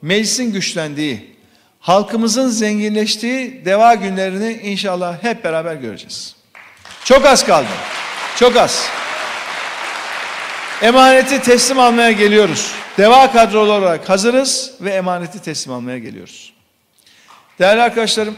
meclisin 0.02 0.52
güçlendiği, 0.52 1.36
halkımızın 1.80 2.48
zenginleştiği 2.48 3.64
deva 3.64 3.94
günlerini 3.94 4.52
inşallah 4.52 5.22
hep 5.22 5.44
beraber 5.44 5.74
göreceğiz. 5.74 6.36
Çok 7.04 7.26
az 7.26 7.46
kaldı. 7.46 7.68
Çok 8.36 8.56
az. 8.56 8.88
Emaneti 10.82 11.42
teslim 11.42 11.78
almaya 11.78 12.12
geliyoruz. 12.12 12.72
Deva 12.98 13.32
kadrolu 13.32 13.72
olarak 13.72 14.08
hazırız 14.08 14.72
ve 14.80 14.90
emaneti 14.90 15.42
teslim 15.42 15.74
almaya 15.74 15.98
geliyoruz. 15.98 16.52
Değerli 17.58 17.82
arkadaşlarım, 17.82 18.36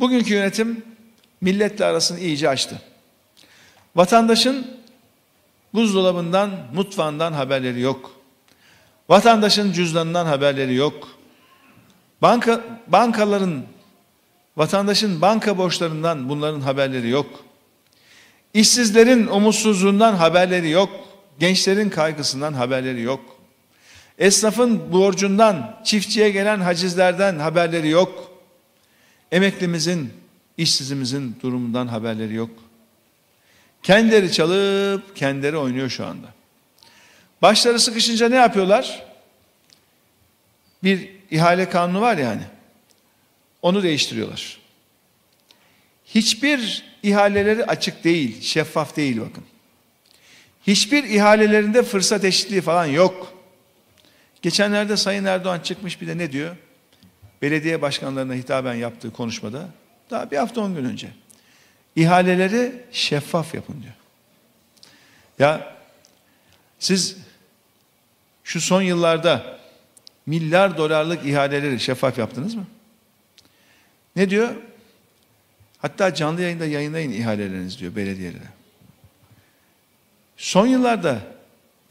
bugünkü 0.00 0.34
yönetim 0.34 0.84
milletle 1.40 1.84
arasını 1.84 2.20
iyice 2.20 2.48
açtı. 2.48 2.82
Vatandaşın 3.96 4.66
buzdolabından, 5.74 6.50
mutfağından 6.74 7.32
haberleri 7.32 7.80
yok. 7.80 8.10
Vatandaşın 9.08 9.72
cüzdanından 9.72 10.26
haberleri 10.26 10.74
yok. 10.74 11.08
Banka, 12.22 12.64
bankaların, 12.86 13.62
vatandaşın 14.56 15.20
banka 15.20 15.58
borçlarından 15.58 16.28
bunların 16.28 16.60
haberleri 16.60 17.08
yok. 17.08 17.26
İşsizlerin 18.54 19.26
umutsuzluğundan 19.26 20.14
haberleri 20.14 20.70
yok. 20.70 20.90
Gençlerin 21.38 21.90
kaygısından 21.90 22.52
haberleri 22.52 23.00
yok. 23.00 23.20
Esnafın 24.18 24.92
borcundan, 24.92 25.80
çiftçiye 25.84 26.30
gelen 26.30 26.60
hacizlerden 26.60 27.38
haberleri 27.38 27.88
yok. 27.88 28.30
Emeklimizin, 29.32 30.12
işsizimizin 30.56 31.36
durumundan 31.42 31.86
haberleri 31.86 32.34
yok. 32.34 32.50
Kendileri 33.84 34.32
çalıp 34.32 35.16
kendileri 35.16 35.56
oynuyor 35.56 35.88
şu 35.88 36.06
anda. 36.06 36.26
Başları 37.42 37.80
sıkışınca 37.80 38.28
ne 38.28 38.36
yapıyorlar? 38.36 39.02
Bir 40.82 41.10
ihale 41.30 41.68
kanunu 41.68 42.00
var 42.00 42.16
yani. 42.16 42.42
Onu 43.62 43.82
değiştiriyorlar. 43.82 44.58
Hiçbir 46.06 46.84
ihaleleri 47.02 47.64
açık 47.64 48.04
değil, 48.04 48.42
şeffaf 48.42 48.96
değil 48.96 49.20
bakın. 49.20 49.44
Hiçbir 50.66 51.04
ihalelerinde 51.04 51.82
fırsat 51.82 52.24
eşitliği 52.24 52.60
falan 52.60 52.86
yok. 52.86 53.34
Geçenlerde 54.42 54.96
Sayın 54.96 55.24
Erdoğan 55.24 55.60
çıkmış 55.60 56.00
bir 56.00 56.06
de 56.06 56.18
ne 56.18 56.32
diyor? 56.32 56.56
Belediye 57.42 57.82
başkanlarına 57.82 58.34
hitaben 58.34 58.74
yaptığı 58.74 59.12
konuşmada 59.12 59.68
daha 60.10 60.30
bir 60.30 60.36
hafta 60.36 60.60
on 60.60 60.74
gün 60.74 60.84
önce. 60.84 61.23
İhaleleri 61.96 62.84
şeffaf 62.92 63.54
yapın 63.54 63.82
diyor. 63.82 63.94
Ya 65.38 65.76
siz 66.78 67.16
şu 68.44 68.60
son 68.60 68.82
yıllarda 68.82 69.58
milyar 70.26 70.78
dolarlık 70.78 71.26
ihaleleri 71.26 71.80
şeffaf 71.80 72.18
yaptınız 72.18 72.54
mı? 72.54 72.66
Ne 74.16 74.30
diyor? 74.30 74.54
Hatta 75.78 76.14
canlı 76.14 76.42
yayında 76.42 76.66
yayınlayın 76.66 77.12
ihaleleriniz 77.12 77.78
diyor 77.78 77.96
belediyelere. 77.96 78.48
Son 80.36 80.66
yıllarda 80.66 81.18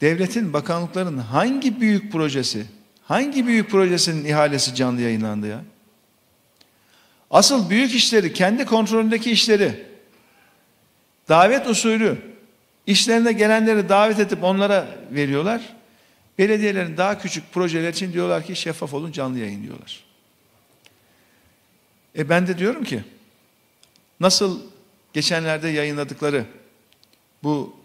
devletin, 0.00 0.52
bakanlıkların 0.52 1.18
hangi 1.18 1.80
büyük 1.80 2.12
projesi, 2.12 2.66
hangi 3.02 3.46
büyük 3.46 3.70
projesinin 3.70 4.24
ihalesi 4.24 4.74
canlı 4.74 5.00
yayınlandı 5.00 5.46
ya? 5.46 5.60
Asıl 7.30 7.70
büyük 7.70 7.94
işleri, 7.94 8.32
kendi 8.32 8.64
kontrolündeki 8.64 9.30
işleri, 9.30 9.86
davet 11.28 11.66
usulü, 11.66 12.18
işlerine 12.86 13.32
gelenleri 13.32 13.88
davet 13.88 14.18
edip 14.18 14.44
onlara 14.44 14.88
veriyorlar. 15.10 15.62
Belediyelerin 16.38 16.96
daha 16.96 17.18
küçük 17.18 17.52
projeler 17.52 17.88
için 17.88 18.12
diyorlar 18.12 18.44
ki 18.46 18.56
şeffaf 18.56 18.94
olun 18.94 19.12
canlı 19.12 19.38
yayın 19.38 19.62
diyorlar. 19.62 20.04
E 22.18 22.28
ben 22.28 22.46
de 22.46 22.58
diyorum 22.58 22.84
ki 22.84 23.02
nasıl 24.20 24.60
geçenlerde 25.12 25.68
yayınladıkları 25.68 26.44
bu 27.42 27.76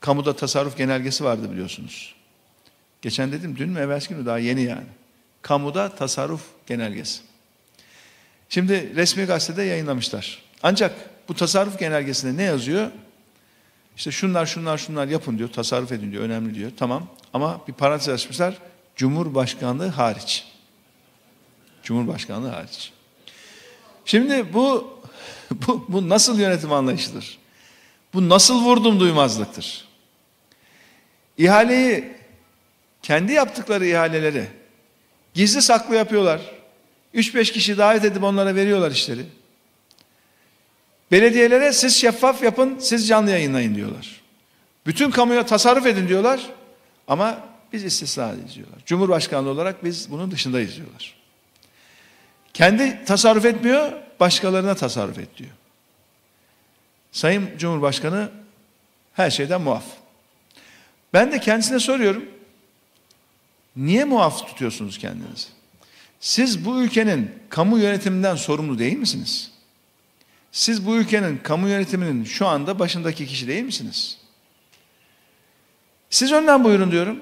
kamuda 0.00 0.36
tasarruf 0.36 0.76
genelgesi 0.76 1.24
vardı 1.24 1.52
biliyorsunuz. 1.52 2.14
Geçen 3.02 3.32
dedim 3.32 3.56
dün 3.56 3.70
mü 3.70 3.80
evvelsi 3.80 4.08
gün 4.08 4.18
mü 4.18 4.26
daha 4.26 4.38
yeni 4.38 4.62
yani. 4.62 4.86
Kamuda 5.42 5.88
tasarruf 5.88 6.42
genelgesi. 6.66 7.20
Şimdi 8.48 8.96
resmi 8.96 9.24
gazetede 9.24 9.62
yayınlamışlar. 9.62 10.42
Ancak 10.62 11.13
bu 11.28 11.34
tasarruf 11.34 11.78
genelgesinde 11.78 12.42
ne 12.42 12.42
yazıyor? 12.42 12.90
İşte 13.96 14.10
şunlar 14.10 14.46
şunlar 14.46 14.78
şunlar 14.78 15.08
yapın 15.08 15.38
diyor, 15.38 15.48
tasarruf 15.48 15.92
edin 15.92 16.12
diyor, 16.12 16.24
önemli 16.24 16.54
diyor. 16.54 16.70
Tamam 16.76 17.06
ama 17.32 17.60
bir 17.68 17.72
parantez 17.72 18.08
açmışlar. 18.08 18.58
Cumhurbaşkanlığı 18.96 19.88
hariç. 19.88 20.44
Cumhurbaşkanlığı 21.82 22.48
hariç. 22.48 22.92
Şimdi 24.04 24.54
bu, 24.54 24.98
bu, 25.50 25.84
bu 25.88 26.08
nasıl 26.08 26.38
yönetim 26.38 26.72
anlayışıdır? 26.72 27.38
Bu 28.14 28.28
nasıl 28.28 28.62
vurdum 28.64 29.00
duymazlıktır? 29.00 29.84
İhaleyi, 31.38 32.14
kendi 33.02 33.32
yaptıkları 33.32 33.86
ihaleleri 33.86 34.46
gizli 35.34 35.62
saklı 35.62 35.94
yapıyorlar. 35.94 36.40
3-5 37.14 37.52
kişi 37.52 37.78
davet 37.78 38.04
edip 38.04 38.22
onlara 38.22 38.54
veriyorlar 38.54 38.90
işleri. 38.90 39.26
Belediyelere 41.12 41.72
siz 41.72 41.96
şeffaf 41.96 42.42
yapın, 42.42 42.78
siz 42.78 43.08
canlı 43.08 43.30
yayınlayın 43.30 43.74
diyorlar. 43.74 44.20
Bütün 44.86 45.10
kamuya 45.10 45.46
tasarruf 45.46 45.86
edin 45.86 46.08
diyorlar. 46.08 46.40
Ama 47.08 47.38
biz 47.72 47.84
istisna 47.84 48.34
diyorlar. 48.54 48.78
Cumhurbaşkanlığı 48.86 49.50
olarak 49.50 49.84
biz 49.84 50.10
bunun 50.10 50.30
dışındayız 50.30 50.76
diyorlar. 50.76 51.14
Kendi 52.54 53.04
tasarruf 53.04 53.44
etmiyor, 53.44 53.92
başkalarına 54.20 54.74
tasarruf 54.74 55.18
et 55.18 55.36
diyor. 55.36 55.50
Sayın 57.12 57.50
Cumhurbaşkanı 57.58 58.30
her 59.12 59.30
şeyden 59.30 59.60
muaf. 59.60 59.84
Ben 61.12 61.32
de 61.32 61.40
kendisine 61.40 61.78
soruyorum. 61.78 62.24
Niye 63.76 64.04
muaf 64.04 64.46
tutuyorsunuz 64.46 64.98
kendinizi? 64.98 65.48
Siz 66.20 66.64
bu 66.64 66.82
ülkenin 66.82 67.30
kamu 67.48 67.78
yönetiminden 67.78 68.36
sorumlu 68.36 68.78
değil 68.78 68.96
misiniz? 68.96 69.53
Siz 70.54 70.86
bu 70.86 70.96
ülkenin 70.96 71.38
kamu 71.38 71.68
yönetiminin 71.68 72.24
şu 72.24 72.46
anda 72.46 72.78
başındaki 72.78 73.26
kişi 73.26 73.48
değil 73.48 73.64
misiniz? 73.64 74.18
Siz 76.10 76.32
önden 76.32 76.64
buyurun 76.64 76.90
diyorum. 76.90 77.20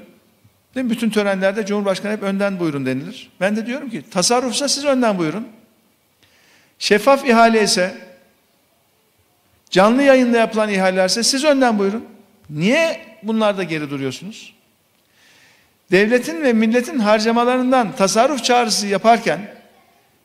Değil 0.75 0.87
mi? 0.87 0.91
Bütün 0.91 1.11
törenlerde 1.11 1.67
Cumhurbaşkanı 1.67 2.13
hep 2.13 2.23
önden 2.23 2.61
buyurun 2.61 2.87
denilir. 2.87 3.31
Ben 3.41 3.57
de 3.57 3.67
diyorum 3.67 3.91
ki 3.91 4.11
tasarrufsa 4.11 4.69
siz 4.69 4.85
önden 4.85 5.19
buyurun. 5.19 5.49
Şeffaf 6.79 7.27
ihale 7.27 7.63
ise 7.63 7.95
canlı 9.71 10.03
yayında 10.03 10.39
yapılan 10.39 10.71
ihalelerse 10.71 11.23
siz 11.23 11.45
önden 11.45 11.79
buyurun. 11.79 12.05
Niye 12.51 13.01
bunlarda 13.23 13.63
geri 13.63 13.91
duruyorsunuz? 13.91 14.55
Devletin 15.91 16.43
ve 16.43 16.53
milletin 16.53 16.99
harcamalarından 16.99 17.97
tasarruf 17.97 18.45
çağrısı 18.45 18.87
yaparken 18.87 19.55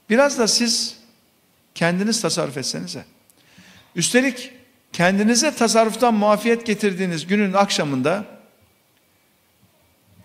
biraz 0.10 0.39
da 0.39 0.48
siz 0.48 0.97
kendiniz 1.78 2.22
tasarruf 2.22 2.58
etsenize. 2.58 3.06
Üstelik 3.96 4.52
kendinize 4.94 5.56
tasarruftan 5.56 6.13
muafiyet 6.13 6.66
getirdiğiniz 6.66 7.28
günün 7.28 7.54
akşamında 7.54 8.26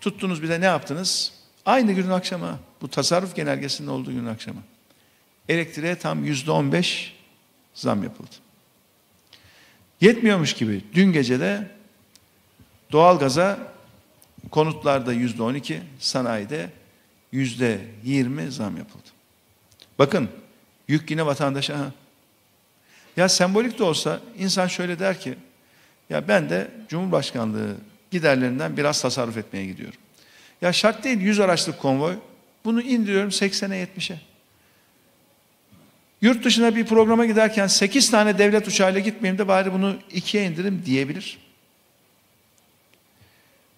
tuttunuz 0.01 0.43
bir 0.43 0.49
de 0.49 0.61
ne 0.61 0.65
yaptınız? 0.65 1.33
Aynı 1.65 1.91
günün 1.91 2.09
akşamı, 2.09 2.59
bu 2.81 2.87
tasarruf 2.87 3.35
genelgesinin 3.35 3.87
olduğu 3.87 4.11
günün 4.11 4.25
akşamı. 4.25 4.59
Elektriğe 5.49 5.95
tam 5.95 6.25
yüzde 6.25 6.51
on 6.51 6.71
beş 6.71 7.15
zam 7.73 8.03
yapıldı. 8.03 8.35
Yetmiyormuş 10.01 10.53
gibi 10.53 10.81
dün 10.93 11.11
gece 11.11 11.39
de 11.39 11.71
doğalgaza 12.91 13.59
konutlarda 14.51 15.13
yüzde 15.13 15.43
on 15.43 15.53
iki, 15.53 15.81
sanayide 15.99 16.69
yüzde 17.31 17.81
yirmi 18.03 18.51
zam 18.51 18.77
yapıldı. 18.77 19.09
Bakın 19.99 20.29
yük 20.87 21.11
yine 21.11 21.25
vatandaşa. 21.25 21.79
Ha. 21.79 21.91
Ya 23.17 23.29
sembolik 23.29 23.79
de 23.79 23.83
olsa 23.83 24.19
insan 24.37 24.67
şöyle 24.67 24.99
der 24.99 25.19
ki 25.19 25.35
ya 26.09 26.27
ben 26.27 26.49
de 26.49 26.71
Cumhurbaşkanlığı 26.89 27.75
giderlerinden 28.11 28.77
biraz 28.77 29.01
tasarruf 29.01 29.37
etmeye 29.37 29.65
gidiyorum. 29.65 29.99
Ya 30.61 30.73
şart 30.73 31.03
değil 31.03 31.19
100 31.19 31.39
araçlık 31.39 31.79
konvoy. 31.79 32.15
Bunu 32.65 32.81
indiriyorum 32.81 33.29
80'e 33.29 33.83
70'e. 33.83 34.19
Yurt 36.21 36.45
dışına 36.45 36.75
bir 36.75 36.85
programa 36.85 37.25
giderken 37.25 37.67
8 37.67 38.11
tane 38.11 38.37
devlet 38.37 38.67
uçağıyla 38.67 38.99
gitmeyeyim 38.99 39.37
de 39.37 39.47
bari 39.47 39.73
bunu 39.73 39.95
ikiye 40.11 40.45
indirim 40.45 40.83
diyebilir. 40.85 41.39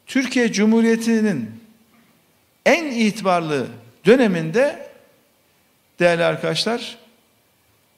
Türkiye 0.08 0.52
Cumhuriyeti'nin 0.52 1.52
en 2.66 2.86
itibarlı 2.86 3.68
döneminde 4.06 4.90
değerli 6.00 6.24
arkadaşlar 6.24 6.98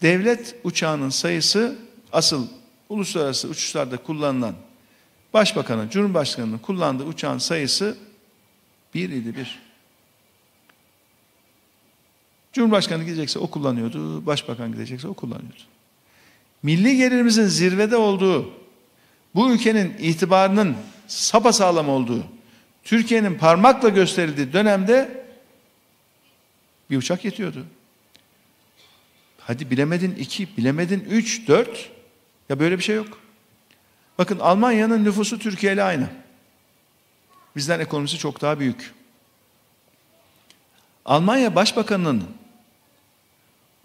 devlet 0.02 0.56
uçağının 0.64 1.10
sayısı 1.10 1.76
asıl 2.12 2.48
uluslararası 2.90 3.48
uçuşlarda 3.48 3.98
kullanılan 3.98 4.56
başbakanın, 5.34 5.90
cumhurbaşkanının 5.90 6.58
kullandığı 6.58 7.04
uçağın 7.04 7.38
sayısı 7.38 7.98
bir 8.94 9.10
idi 9.10 9.36
bir. 9.36 9.60
Cumhurbaşkanı 12.54 13.04
gidecekse 13.04 13.40
o 13.40 13.48
kullanıyordu, 13.48 14.26
başbakan 14.26 14.72
gidecekse 14.72 15.08
o 15.08 15.14
kullanıyordu. 15.14 15.62
Milli 16.64 16.98
gelirimizin 16.98 17.46
zirvede 17.46 17.98
olduğu, 17.98 18.52
bu 19.36 19.52
ülkenin 19.52 19.96
itibarının 20.00 20.76
sapasağlam 21.08 21.90
olduğu, 21.90 22.24
Türkiye'nin 22.84 23.38
parmakla 23.38 23.90
gösterildiği 23.90 24.54
dönemde 24.54 25.26
bir 26.90 26.98
uçak 26.98 27.26
yetiyordu. 27.26 27.66
Hadi 29.48 29.72
bilemedin 29.72 30.16
iki, 30.16 30.58
bilemedin 30.58 31.08
üç, 31.10 31.48
dört. 31.48 31.90
Ya 32.50 32.60
böyle 32.60 32.78
bir 32.78 32.84
şey 32.84 32.96
yok. 32.96 33.20
Bakın 34.18 34.40
Almanya'nın 34.40 35.04
nüfusu 35.04 35.40
Türkiye 35.40 35.74
ile 35.74 35.84
aynı. 35.84 36.10
Bizden 37.56 37.80
ekonomisi 37.80 38.18
çok 38.18 38.42
daha 38.42 38.60
büyük. 38.60 38.94
Almanya 41.06 41.56
Başbakanı'nın 41.56 42.24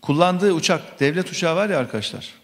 kullandığı 0.03 0.53
uçak, 0.53 1.01
devlet 1.01 1.31
uçağı 1.31 1.57
var 1.57 1.71
ya 1.71 1.79
arkadaşlar. 1.79 2.35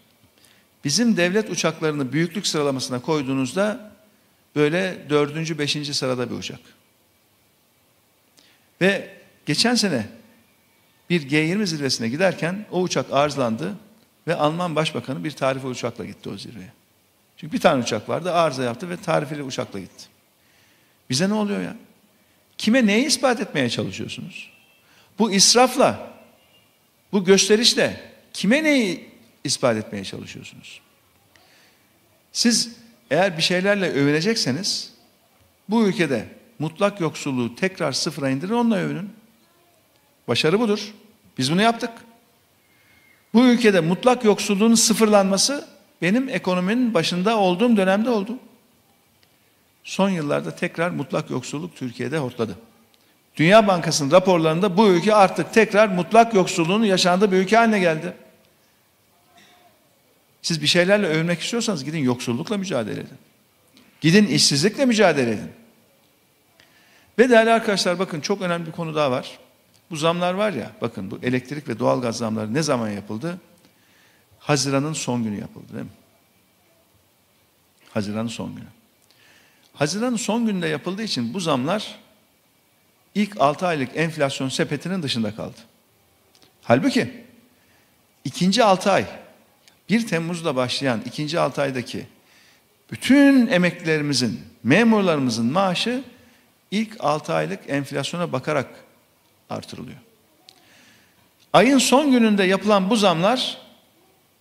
Bizim 0.83 1.17
devlet 1.17 1.49
uçaklarını 1.49 2.13
büyüklük 2.13 2.47
sıralamasına 2.47 2.99
koyduğunuzda 2.99 3.91
böyle 4.55 5.05
dördüncü, 5.09 5.57
beşinci 5.57 5.93
sırada 5.93 6.29
bir 6.29 6.35
uçak. 6.35 6.59
Ve 8.81 9.17
geçen 9.45 9.75
sene 9.75 10.18
bir 11.09 11.29
G20 11.29 11.65
zirvesine 11.65 12.09
giderken 12.09 12.65
o 12.71 12.81
uçak 12.81 13.13
arızalandı 13.13 13.75
ve 14.27 14.35
Alman 14.35 14.75
Başbakanı 14.75 15.23
bir 15.23 15.31
tarife 15.31 15.67
uçakla 15.67 16.05
gitti 16.05 16.29
o 16.29 16.37
zirveye. 16.37 16.71
Çünkü 17.37 17.53
bir 17.53 17.59
tane 17.59 17.83
uçak 17.83 18.09
vardı 18.09 18.33
arıza 18.33 18.63
yaptı 18.63 18.89
ve 18.89 18.97
tarifeli 18.97 19.43
uçakla 19.43 19.79
gitti. 19.79 20.05
Bize 21.09 21.29
ne 21.29 21.33
oluyor 21.33 21.61
ya? 21.61 21.75
Kime 22.57 22.85
neyi 22.85 23.05
ispat 23.05 23.41
etmeye 23.41 23.69
çalışıyorsunuz? 23.69 24.49
Bu 25.19 25.31
israfla, 25.31 26.13
bu 27.11 27.25
gösterişle 27.25 28.11
kime 28.33 28.63
neyi 28.63 29.09
ispat 29.43 29.77
etmeye 29.77 30.03
çalışıyorsunuz? 30.03 30.81
Siz 32.31 32.75
eğer 33.11 33.37
bir 33.37 33.41
şeylerle 33.41 33.91
övünecekseniz 33.91 34.93
bu 35.69 35.87
ülkede 35.87 36.27
mutlak 36.59 37.01
yoksulluğu 37.01 37.55
tekrar 37.55 37.91
sıfıra 37.91 38.29
indirin 38.29 38.53
onunla 38.53 38.77
övünün. 38.77 39.09
Başarı 40.29 40.59
budur. 40.59 40.93
Biz 41.37 41.51
bunu 41.51 41.61
yaptık. 41.61 41.91
Bu 43.33 43.45
ülkede 43.45 43.79
mutlak 43.79 44.23
yoksulluğun 44.23 44.75
sıfırlanması 44.75 45.67
benim 46.01 46.29
ekonominin 46.29 46.93
başında 46.93 47.37
olduğum 47.37 47.77
dönemde 47.77 48.09
oldu. 48.09 48.37
Son 49.83 50.09
yıllarda 50.09 50.55
tekrar 50.55 50.89
mutlak 50.89 51.29
yoksulluk 51.29 51.75
Türkiye'de 51.75 52.17
hortladı. 52.17 52.55
Dünya 53.35 53.67
Bankası'nın 53.67 54.11
raporlarında 54.11 54.77
bu 54.77 54.87
ülke 54.87 55.15
artık 55.15 55.53
tekrar 55.53 55.87
mutlak 55.87 56.33
yoksulluğun 56.33 56.83
yaşandığı 56.83 57.31
bir 57.31 57.37
ülke 57.37 57.57
haline 57.57 57.79
geldi. 57.79 58.13
Siz 60.41 60.61
bir 60.61 60.67
şeylerle 60.67 61.07
övünmek 61.07 61.41
istiyorsanız 61.41 61.85
gidin 61.85 62.03
yoksullukla 62.03 62.57
mücadele 62.57 62.99
edin. 62.99 63.17
Gidin 64.01 64.27
işsizlikle 64.27 64.85
mücadele 64.85 65.31
edin. 65.31 65.51
Ve 67.19 67.29
değerli 67.29 67.51
arkadaşlar 67.51 67.99
bakın 67.99 68.21
çok 68.21 68.41
önemli 68.41 68.65
bir 68.67 68.71
konu 68.71 68.95
daha 68.95 69.11
var. 69.11 69.39
Bu 69.91 69.95
zamlar 69.95 70.33
var 70.33 70.53
ya 70.53 70.71
bakın 70.81 71.11
bu 71.11 71.19
elektrik 71.23 71.67
ve 71.67 71.79
doğalgaz 71.79 72.17
zamları 72.17 72.53
ne 72.53 72.63
zaman 72.63 72.89
yapıldı? 72.89 73.39
Haziran'ın 74.39 74.93
son 74.93 75.23
günü 75.23 75.39
yapıldı 75.39 75.73
değil 75.73 75.85
mi? 75.85 75.91
Haziran'ın 77.89 78.27
son 78.27 78.55
günü. 78.55 78.67
Haziran'ın 79.73 80.15
son 80.15 80.45
gününde 80.45 80.67
yapıldığı 80.67 81.03
için 81.03 81.33
bu 81.33 81.39
zamlar 81.39 81.99
ilk 83.15 83.41
6 83.41 83.67
aylık 83.67 83.89
enflasyon 83.95 84.49
sepetinin 84.49 85.03
dışında 85.03 85.35
kaldı. 85.35 85.57
Halbuki 86.61 87.23
ikinci 88.23 88.63
6 88.63 88.91
ay 88.91 89.05
1 89.89 90.07
Temmuz'da 90.07 90.55
başlayan 90.55 91.01
ikinci 91.05 91.39
6 91.39 91.61
aydaki 91.61 92.05
bütün 92.91 93.47
emeklilerimizin, 93.47 94.41
memurlarımızın 94.63 95.51
maaşı 95.51 96.03
ilk 96.71 96.95
6 96.99 97.33
aylık 97.33 97.59
enflasyona 97.67 98.31
bakarak 98.31 98.67
artırılıyor. 99.49 99.97
Ayın 101.53 101.77
son 101.77 102.11
gününde 102.11 102.43
yapılan 102.43 102.89
bu 102.89 102.95
zamlar 102.95 103.57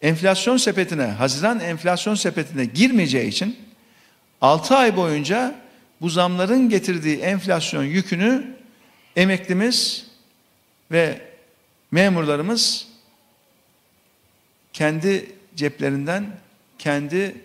enflasyon 0.02 0.56
sepetine, 0.56 1.06
Haziran 1.06 1.60
enflasyon 1.60 2.14
sepetine 2.14 2.64
girmeyeceği 2.64 3.28
için 3.28 3.58
6 4.40 4.76
ay 4.76 4.96
boyunca 4.96 5.54
bu 6.00 6.08
zamların 6.08 6.68
getirdiği 6.68 7.18
enflasyon 7.18 7.84
yükünü 7.84 8.56
emeklimiz 9.16 10.06
ve 10.90 11.20
memurlarımız 11.90 12.88
kendi 14.72 15.32
ceplerinden, 15.56 16.26
kendi 16.78 17.36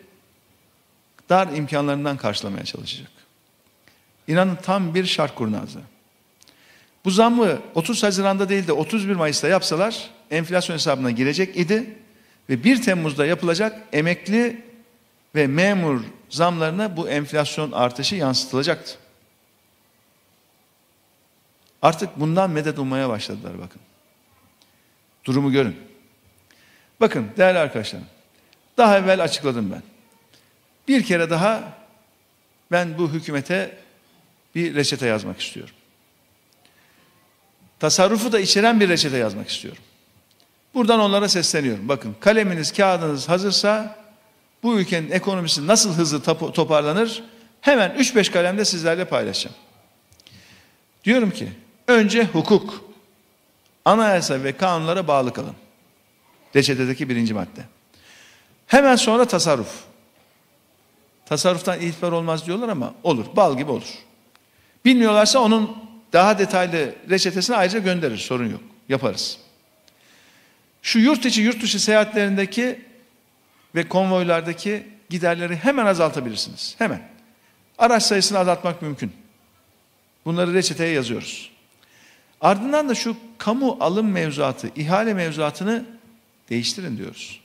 dar 1.30 1.48
imkanlarından 1.48 2.18
karşılamaya 2.18 2.66
çalışacak. 2.66 3.12
İnanın 4.28 4.56
tam 4.56 4.96
bir 4.96 5.06
şark 5.06 5.36
kurnazı. 5.36 5.80
Bu 7.06 7.12
zammı 7.12 7.60
30 7.76 8.04
Haziran'da 8.04 8.50
değil 8.50 8.68
de 8.68 8.74
31 8.74 9.16
Mayıs'ta 9.16 9.48
yapsalar 9.48 10.10
enflasyon 10.32 10.76
hesabına 10.76 11.12
girecek 11.12 11.58
idi 11.58 11.98
ve 12.50 12.64
1 12.64 12.82
Temmuz'da 12.82 13.26
yapılacak 13.26 13.82
emekli 13.94 14.64
ve 15.36 15.48
memur 15.48 16.02
zamlarına 16.30 16.98
bu 16.98 17.10
enflasyon 17.10 17.72
artışı 17.72 18.16
yansıtılacaktı. 18.16 18.98
Artık 21.82 22.20
bundan 22.20 22.50
medet 22.50 22.80
ummaya 22.80 23.10
başladılar 23.10 23.60
bakın. 23.60 23.82
Durumu 25.26 25.52
görün. 25.52 25.76
Bakın 27.02 27.28
değerli 27.38 27.60
arkadaşlarım. 27.60 28.06
Daha 28.78 28.98
evvel 28.98 29.24
açıkladım 29.24 29.72
ben. 29.72 29.84
Bir 30.88 31.04
kere 31.04 31.30
daha 31.30 31.78
ben 32.72 32.98
bu 32.98 33.10
hükümete 33.12 33.78
bir 34.56 34.76
reçete 34.76 35.08
yazmak 35.08 35.42
istiyorum. 35.42 35.76
Tasarrufu 37.84 38.32
da 38.32 38.40
içeren 38.40 38.80
bir 38.80 38.90
reçete 38.90 39.18
yazmak 39.18 39.50
istiyorum. 39.50 39.84
Buradan 40.74 41.00
onlara 41.00 41.30
sesleniyorum. 41.30 41.90
Bakın 41.90 42.16
kaleminiz, 42.20 42.74
kağıdınız 42.74 43.30
hazırsa 43.30 43.96
bu 44.64 44.80
ülkenin 44.80 45.12
ekonomisi 45.12 45.68
nasıl 45.68 45.94
hızlı 45.94 46.22
toparlanır 46.54 47.24
hemen 47.62 47.92
3-5 47.92 48.32
kalemde 48.32 48.66
sizlerle 48.66 49.06
paylaşacağım. 49.06 49.56
Diyorum 51.04 51.32
ki 51.32 51.50
önce 51.88 52.26
hukuk, 52.26 52.84
anayasa 53.86 54.44
ve 54.44 54.58
kanunlara 54.58 55.08
bağlı 55.08 55.34
kalın. 55.34 55.56
Reçetedeki 56.56 57.10
birinci 57.10 57.34
madde. 57.34 57.62
Hemen 58.68 58.96
sonra 58.96 59.26
tasarruf. 59.26 59.84
Tasarruftan 61.26 61.82
itibar 61.82 62.12
olmaz 62.12 62.46
diyorlar 62.46 62.70
ama 62.70 62.94
olur. 63.04 63.26
Bal 63.36 63.58
gibi 63.58 63.72
olur. 63.72 63.94
Bilmiyorlarsa 64.86 65.40
onun 65.40 65.93
daha 66.14 66.40
detaylı 66.40 66.96
reçetesini 67.10 67.56
ayrıca 67.56 67.80
gönderir. 67.80 68.18
Sorun 68.18 68.50
yok. 68.52 68.62
Yaparız. 68.90 69.38
Şu 70.82 71.00
yurt 71.00 71.26
içi 71.26 71.42
yurt 71.42 71.62
dışı 71.62 71.80
seyahatlerindeki 71.80 72.82
ve 73.76 73.88
konvoylardaki 73.88 74.88
giderleri 75.10 75.56
hemen 75.56 75.86
azaltabilirsiniz. 75.86 76.76
Hemen. 76.78 77.02
Araç 77.78 78.04
sayısını 78.04 78.40
azaltmak 78.40 78.82
mümkün. 78.82 79.12
Bunları 80.26 80.54
reçeteye 80.54 80.92
yazıyoruz. 80.92 81.52
Ardından 82.42 82.90
da 82.90 82.96
şu 82.96 83.18
kamu 83.38 83.78
alım 83.80 84.12
mevzuatı, 84.12 84.70
ihale 84.76 85.14
mevzuatını 85.14 85.86
değiştirin 86.50 86.98
diyoruz. 86.98 87.40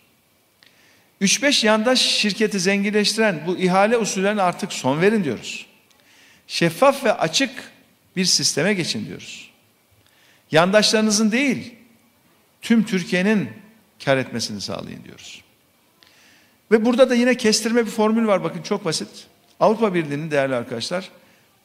3-5 1.22 1.66
yandaş 1.66 2.00
şirketi 2.00 2.60
zenginleştiren 2.60 3.40
bu 3.46 3.56
ihale 3.58 3.96
usullerine 3.96 4.42
artık 4.42 4.72
son 4.72 5.00
verin 5.00 5.24
diyoruz. 5.24 5.66
Şeffaf 6.46 7.04
ve 7.04 7.12
açık 7.12 7.50
bir 8.18 8.24
sisteme 8.24 8.74
geçin 8.74 9.06
diyoruz. 9.06 9.50
Yandaşlarınızın 10.50 11.32
değil, 11.32 11.74
tüm 12.62 12.84
Türkiye'nin 12.84 13.50
kar 14.04 14.16
etmesini 14.16 14.60
sağlayın 14.60 15.04
diyoruz. 15.04 15.42
Ve 16.70 16.84
burada 16.84 17.10
da 17.10 17.14
yine 17.14 17.36
kestirme 17.36 17.86
bir 17.86 17.90
formül 17.90 18.26
var 18.26 18.44
bakın 18.44 18.62
çok 18.62 18.84
basit. 18.84 19.08
Avrupa 19.60 19.94
Birliği'nin 19.94 20.30
değerli 20.30 20.54
arkadaşlar 20.54 21.10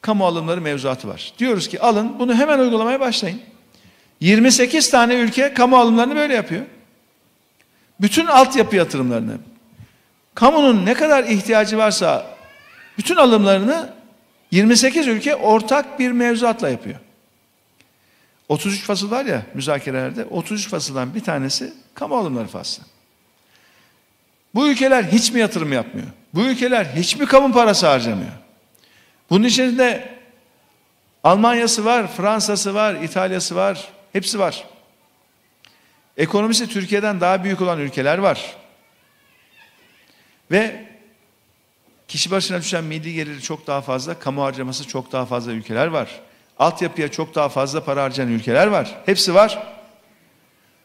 kamu 0.01 0.25
alımları 0.25 0.61
mevzuatı 0.61 1.07
var. 1.07 1.33
Diyoruz 1.39 1.67
ki 1.67 1.81
alın 1.81 2.19
bunu 2.19 2.35
hemen 2.35 2.59
uygulamaya 2.59 2.99
başlayın. 2.99 3.41
28 4.19 4.89
tane 4.89 5.15
ülke 5.15 5.53
kamu 5.53 5.77
alımlarını 5.77 6.15
böyle 6.15 6.33
yapıyor. 6.33 6.65
Bütün 8.01 8.25
altyapı 8.25 8.75
yatırımlarını, 8.75 9.37
kamunun 10.35 10.85
ne 10.85 10.93
kadar 10.93 11.23
ihtiyacı 11.23 11.77
varsa 11.77 12.35
bütün 12.97 13.15
alımlarını 13.15 14.02
28 14.53 15.07
ülke 15.07 15.35
ortak 15.35 15.99
bir 15.99 16.11
mevzuatla 16.11 16.69
yapıyor. 16.69 16.99
33 18.49 18.83
fasıl 18.83 19.11
var 19.11 19.25
ya 19.25 19.45
müzakerelerde 19.53 20.25
33 20.25 20.69
fasıldan 20.69 21.15
bir 21.15 21.23
tanesi 21.23 21.73
kamu 21.93 22.17
alımları 22.17 22.47
faslı. 22.47 22.83
Bu 24.55 24.67
ülkeler 24.67 25.03
hiç 25.03 25.31
mi 25.31 25.39
yatırım 25.39 25.73
yapmıyor? 25.73 26.07
Bu 26.33 26.41
ülkeler 26.41 26.85
hiç 26.85 27.15
mi 27.17 27.25
kamu 27.25 27.53
parası 27.53 27.87
harcamıyor? 27.87 28.31
Bunun 29.29 29.43
içerisinde 29.43 30.17
Almanya'sı 31.23 31.85
var, 31.85 32.07
Fransa'sı 32.07 32.73
var, 32.73 32.95
İtalya'sı 32.95 33.55
var, 33.55 33.87
hepsi 34.13 34.39
var. 34.39 34.67
Ekonomisi 36.17 36.69
Türkiye'den 36.69 37.21
daha 37.21 37.43
büyük 37.43 37.61
olan 37.61 37.79
ülkeler 37.79 38.17
var. 38.17 38.55
Ve 40.51 40.92
kişi 42.07 42.31
başına 42.31 42.59
düşen 42.59 42.83
milli 42.83 43.13
geliri 43.13 43.41
çok 43.41 43.67
daha 43.67 43.81
fazla, 43.81 44.19
kamu 44.19 44.43
harcaması 44.43 44.87
çok 44.87 45.11
daha 45.11 45.25
fazla 45.25 45.51
ülkeler 45.51 45.87
var. 45.87 46.21
Altyapıya 46.59 47.11
çok 47.11 47.35
daha 47.35 47.49
fazla 47.49 47.83
para 47.83 48.03
harcayan 48.03 48.29
ülkeler 48.29 48.67
var. 48.67 48.95
Hepsi 49.05 49.33
var. 49.33 49.73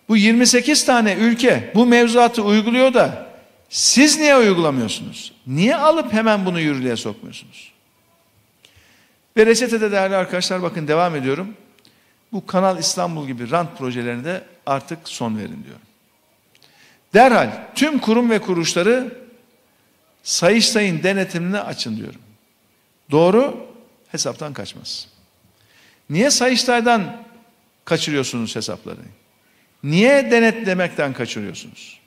Bu 0.08 0.16
28 0.16 0.84
tane 0.84 1.14
ülke 1.14 1.72
bu 1.74 1.86
mevzuatı 1.86 2.42
uyguluyor 2.42 2.94
da 2.94 3.28
siz 3.68 4.18
niye 4.18 4.36
uygulamıyorsunuz? 4.36 5.32
Niye 5.46 5.76
alıp 5.76 6.12
hemen 6.12 6.46
bunu 6.46 6.60
yürürlüğe 6.60 6.96
sokmuyorsunuz? 6.96 7.72
Ve 9.36 9.46
reçetede 9.46 9.92
değerli 9.92 10.16
arkadaşlar 10.16 10.62
bakın 10.62 10.88
devam 10.88 11.16
ediyorum. 11.16 11.54
Bu 12.32 12.46
Kanal 12.46 12.78
İstanbul 12.78 13.26
gibi 13.26 13.50
rant 13.50 13.78
projelerine 13.78 14.24
de 14.24 14.44
artık 14.66 14.98
son 15.04 15.38
verin 15.38 15.64
diyor. 15.64 15.78
Derhal 17.14 17.50
tüm 17.74 17.98
kurum 17.98 18.30
ve 18.30 18.38
kuruluşları 18.38 19.18
Sayıştay'ın 20.28 21.02
denetimine 21.02 21.60
açın 21.60 21.96
diyorum. 21.96 22.20
Doğru 23.10 23.66
hesaptan 24.08 24.52
kaçmaz. 24.52 25.08
Niye 26.10 26.30
Sayıştay'dan 26.30 27.24
kaçırıyorsunuz 27.84 28.56
hesapları? 28.56 29.00
Niye 29.82 30.30
denetlemekten 30.30 31.12
kaçırıyorsunuz? 31.12 32.00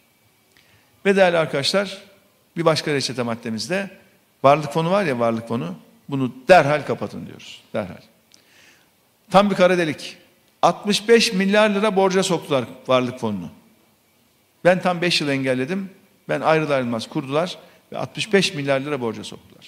Ve 1.05 1.15
değerli 1.15 1.38
arkadaşlar 1.38 1.97
bir 2.57 2.65
başka 2.65 2.93
reçete 2.93 3.23
maddemizde 3.23 3.89
varlık 4.43 4.73
fonu 4.73 4.91
var 4.91 5.03
ya 5.03 5.19
varlık 5.19 5.47
fonu 5.47 5.75
bunu 6.10 6.34
derhal 6.47 6.86
kapatın 6.86 7.27
diyoruz. 7.27 7.62
Derhal. 7.73 8.01
Tam 9.31 9.49
bir 9.49 9.55
kara 9.55 9.77
delik. 9.77 10.17
65 10.62 11.34
milyar 11.34 11.69
lira 11.69 11.95
borca 11.95 12.23
soktular 12.23 12.65
varlık 12.88 13.19
fonunu. 13.19 13.49
Ben 14.65 14.81
tam 14.81 15.01
5 15.01 15.21
yıl 15.21 15.29
engelledim. 15.29 15.89
Ben 16.29 16.41
ayrıl 16.41 16.71
ayrılmaz 16.71 17.10
kurdular 17.10 17.57
ve 17.91 17.97
65 17.97 18.54
milyar 18.54 18.80
lira 18.80 19.01
borca 19.01 19.23
soktular. 19.23 19.67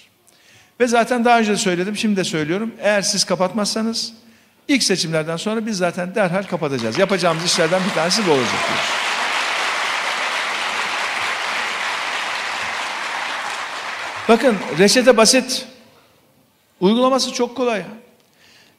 Ve 0.79 0.88
zaten 0.88 1.25
daha 1.25 1.39
önce 1.39 1.51
de 1.51 1.57
söyledim, 1.57 1.97
şimdi 1.97 2.15
de 2.15 2.23
söylüyorum. 2.23 2.71
Eğer 2.79 3.01
siz 3.01 3.23
kapatmazsanız 3.23 4.13
ilk 4.67 4.83
seçimlerden 4.83 5.38
sonra 5.38 5.65
biz 5.65 5.77
zaten 5.77 6.15
derhal 6.15 6.43
kapatacağız. 6.43 6.97
Yapacağımız 6.99 7.45
işlerden 7.45 7.81
bir 7.89 7.93
tanesi 7.95 8.27
bu 8.27 8.31
olacak 8.31 8.51
diyoruz. 8.67 9.03
Bakın 14.29 14.57
reçete 14.79 15.17
basit. 15.17 15.65
Uygulaması 16.79 17.33
çok 17.33 17.57
kolay. 17.57 17.83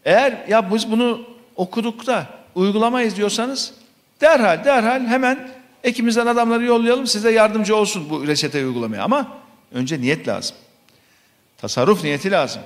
Eğer 0.04 0.44
ya 0.48 0.74
biz 0.74 0.90
bunu 0.90 1.26
okuduk 1.56 2.06
da 2.06 2.26
uygulamayız 2.54 3.16
diyorsanız 3.16 3.74
derhal 4.20 4.64
derhal 4.64 5.06
hemen 5.06 5.50
ekimizden 5.84 6.26
adamları 6.26 6.64
yollayalım 6.64 7.06
size 7.06 7.30
yardımcı 7.30 7.76
olsun 7.76 8.10
bu 8.10 8.26
reçeteyi 8.26 8.66
uygulamaya. 8.66 9.02
Ama 9.02 9.38
önce 9.72 10.00
niyet 10.00 10.28
lazım. 10.28 10.56
Tasarruf 11.58 12.04
niyeti 12.04 12.30
lazım. 12.30 12.62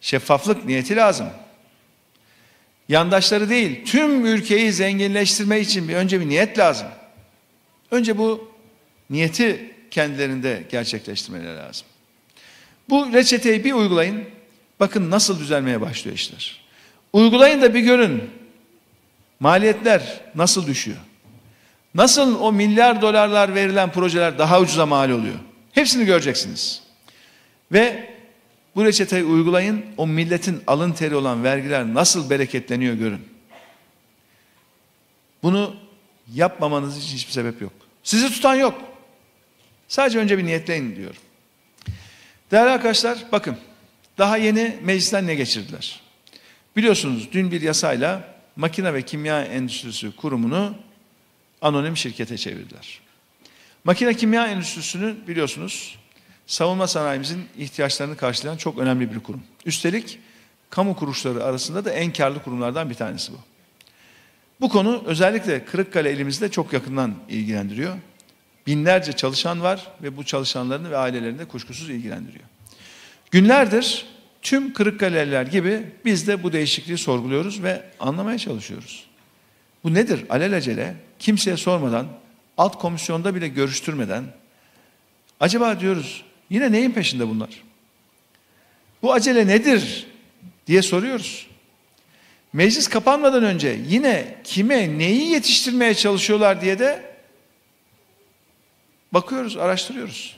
Şeffaflık 0.00 0.64
niyeti 0.64 0.96
lazım. 0.96 1.26
Yandaşları 2.88 3.48
değil, 3.48 3.84
tüm 3.84 4.26
ülkeyi 4.26 4.72
zenginleştirme 4.72 5.60
için 5.60 5.88
bir 5.88 5.94
önce 5.94 6.20
bir 6.20 6.28
niyet 6.28 6.58
lazım. 6.58 6.86
Önce 7.90 8.18
bu 8.18 8.52
niyeti 9.10 9.74
kendilerinde 9.90 10.62
gerçekleştirmeleri 10.70 11.56
lazım. 11.56 11.86
Bu 12.88 13.12
reçeteyi 13.12 13.64
bir 13.64 13.72
uygulayın. 13.72 14.24
Bakın 14.80 15.10
nasıl 15.10 15.38
düzelmeye 15.38 15.80
başlıyor 15.80 16.16
işler. 16.16 16.60
Uygulayın 17.12 17.62
da 17.62 17.74
bir 17.74 17.80
görün. 17.80 18.30
Maliyetler 19.40 20.20
nasıl 20.34 20.66
düşüyor? 20.66 20.98
Nasıl 21.94 22.40
o 22.40 22.52
milyar 22.52 23.02
dolarlar 23.02 23.54
verilen 23.54 23.92
projeler 23.92 24.38
daha 24.38 24.60
ucuza 24.60 24.86
mal 24.86 25.10
oluyor? 25.10 25.34
Hepsini 25.72 26.04
göreceksiniz. 26.04 26.82
Ve 27.72 28.12
bu 28.76 28.84
reçeteyi 28.84 29.24
uygulayın. 29.24 29.84
O 29.96 30.06
milletin 30.06 30.62
alın 30.66 30.92
teri 30.92 31.14
olan 31.16 31.44
vergiler 31.44 31.94
nasıl 31.94 32.30
bereketleniyor 32.30 32.94
görün. 32.94 33.20
Bunu 35.42 35.74
yapmamanız 36.34 37.04
için 37.04 37.16
hiçbir 37.16 37.32
sebep 37.32 37.62
yok. 37.62 37.72
Sizi 38.02 38.30
tutan 38.30 38.54
yok. 38.54 38.80
Sadece 39.88 40.18
önce 40.18 40.38
bir 40.38 40.44
niyetleyin 40.44 40.96
diyorum. 40.96 41.22
Değerli 42.50 42.70
arkadaşlar 42.70 43.18
bakın 43.32 43.56
daha 44.18 44.36
yeni 44.36 44.76
meclisten 44.82 45.26
ne 45.26 45.34
geçirdiler? 45.34 46.00
Biliyorsunuz 46.76 47.28
dün 47.32 47.50
bir 47.50 47.60
yasayla 47.62 48.34
makine 48.56 48.94
ve 48.94 49.02
kimya 49.02 49.44
endüstrisi 49.44 50.16
kurumunu 50.16 50.74
anonim 51.62 51.96
şirkete 51.96 52.36
çevirdiler. 52.36 53.00
Makine 53.84 54.14
kimya 54.14 54.46
endüstrisini 54.46 55.14
biliyorsunuz 55.28 55.98
savunma 56.46 56.86
sanayimizin 56.86 57.44
ihtiyaçlarını 57.58 58.16
karşılayan 58.16 58.56
çok 58.56 58.78
önemli 58.78 59.14
bir 59.14 59.20
kurum. 59.20 59.42
Üstelik 59.66 60.18
kamu 60.70 60.96
kuruluşları 60.96 61.44
arasında 61.44 61.84
da 61.84 61.90
en 61.90 62.12
karlı 62.12 62.42
kurumlardan 62.42 62.90
bir 62.90 62.94
tanesi 62.94 63.32
bu. 63.32 63.36
Bu 64.60 64.68
konu 64.68 65.02
özellikle 65.06 65.64
Kırıkkale 65.64 66.10
elimizde 66.10 66.50
çok 66.50 66.72
yakından 66.72 67.14
ilgilendiriyor. 67.28 67.96
Binlerce 68.66 69.12
çalışan 69.12 69.62
var 69.62 69.92
ve 70.02 70.16
bu 70.16 70.24
çalışanlarını 70.24 70.90
ve 70.90 70.96
ailelerini 70.96 71.38
de 71.38 71.44
kuşkusuz 71.44 71.90
ilgilendiriyor. 71.90 72.44
Günlerdir 73.30 74.06
tüm 74.42 74.72
Kırıkkaleliler 74.72 75.46
gibi 75.46 75.82
biz 76.04 76.28
de 76.28 76.42
bu 76.42 76.52
değişikliği 76.52 76.98
sorguluyoruz 76.98 77.62
ve 77.62 77.82
anlamaya 78.00 78.38
çalışıyoruz. 78.38 79.06
Bu 79.84 79.94
nedir? 79.94 80.24
Alelacele 80.28 80.94
kimseye 81.22 81.56
sormadan, 81.56 82.06
alt 82.58 82.78
komisyonda 82.78 83.34
bile 83.34 83.48
görüştürmeden 83.48 84.24
acaba 85.40 85.80
diyoruz 85.80 86.24
yine 86.50 86.72
neyin 86.72 86.90
peşinde 86.90 87.28
bunlar? 87.28 87.62
Bu 89.02 89.12
acele 89.12 89.46
nedir 89.46 90.06
diye 90.66 90.82
soruyoruz. 90.82 91.46
Meclis 92.52 92.88
kapanmadan 92.88 93.44
önce 93.44 93.78
yine 93.88 94.36
kime 94.44 94.98
neyi 94.98 95.30
yetiştirmeye 95.30 95.94
çalışıyorlar 95.94 96.60
diye 96.60 96.78
de 96.78 97.14
bakıyoruz, 99.12 99.56
araştırıyoruz. 99.56 100.36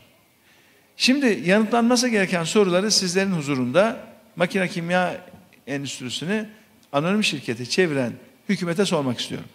Şimdi 0.96 1.42
yanıtlanması 1.44 2.08
gereken 2.08 2.44
soruları 2.44 2.90
sizlerin 2.90 3.32
huzurunda 3.32 4.06
makine 4.36 4.68
kimya 4.68 5.26
endüstrisini 5.66 6.48
anonim 6.92 7.24
şirkete 7.24 7.66
çeviren 7.66 8.12
hükümete 8.48 8.84
sormak 8.84 9.20
istiyorum. 9.20 9.48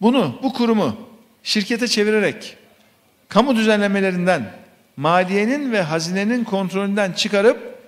Bunu, 0.00 0.38
bu 0.42 0.52
kurumu 0.52 0.96
şirkete 1.42 1.88
çevirerek 1.88 2.56
kamu 3.28 3.56
düzenlemelerinden, 3.56 4.52
maliyenin 4.96 5.72
ve 5.72 5.82
hazinenin 5.82 6.44
kontrolünden 6.44 7.12
çıkarıp 7.12 7.78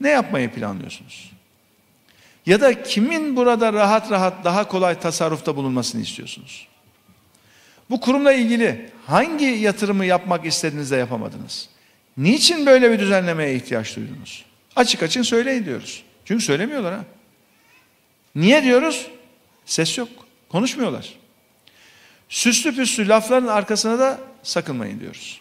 ne 0.00 0.10
yapmayı 0.10 0.50
planlıyorsunuz? 0.50 1.32
Ya 2.46 2.60
da 2.60 2.82
kimin 2.82 3.36
burada 3.36 3.72
rahat 3.72 4.10
rahat 4.10 4.44
daha 4.44 4.68
kolay 4.68 5.00
tasarrufta 5.00 5.56
bulunmasını 5.56 6.02
istiyorsunuz? 6.02 6.68
Bu 7.90 8.00
kurumla 8.00 8.32
ilgili 8.32 8.90
hangi 9.06 9.44
yatırımı 9.44 10.04
yapmak 10.04 10.46
istediniz 10.46 10.90
de 10.90 10.96
yapamadınız? 10.96 11.68
Niçin 12.16 12.66
böyle 12.66 12.90
bir 12.90 12.98
düzenlemeye 12.98 13.54
ihtiyaç 13.54 13.96
duydunuz? 13.96 14.44
Açık 14.76 15.02
açık 15.02 15.26
söyleyin 15.26 15.64
diyoruz. 15.64 16.02
Çünkü 16.24 16.44
söylemiyorlar 16.44 16.94
ha. 16.94 17.04
Niye 18.34 18.62
diyoruz? 18.62 19.06
Ses 19.66 19.98
yok. 19.98 20.08
Konuşmuyorlar. 20.48 21.14
Süslü 22.28 22.76
püslü 22.76 23.08
lafların 23.08 23.46
arkasına 23.46 23.98
da 23.98 24.20
sakınmayın 24.42 25.00
diyoruz. 25.00 25.40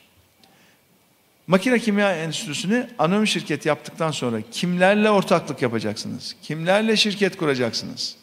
Makine 1.48 1.80
Kimya 1.80 2.15
Endüstrisi'ni 2.15 2.88
anonim 3.00 3.28
şirket 3.28 3.65
yaptıktan 3.65 4.12
sonra 4.12 4.38
kimlerle 4.52 5.10
ortaklık 5.10 5.62
yapacaksınız? 5.62 6.36
Kimlerle 6.41 6.98
şirket 6.98 7.38
kuracaksınız? 7.38 8.15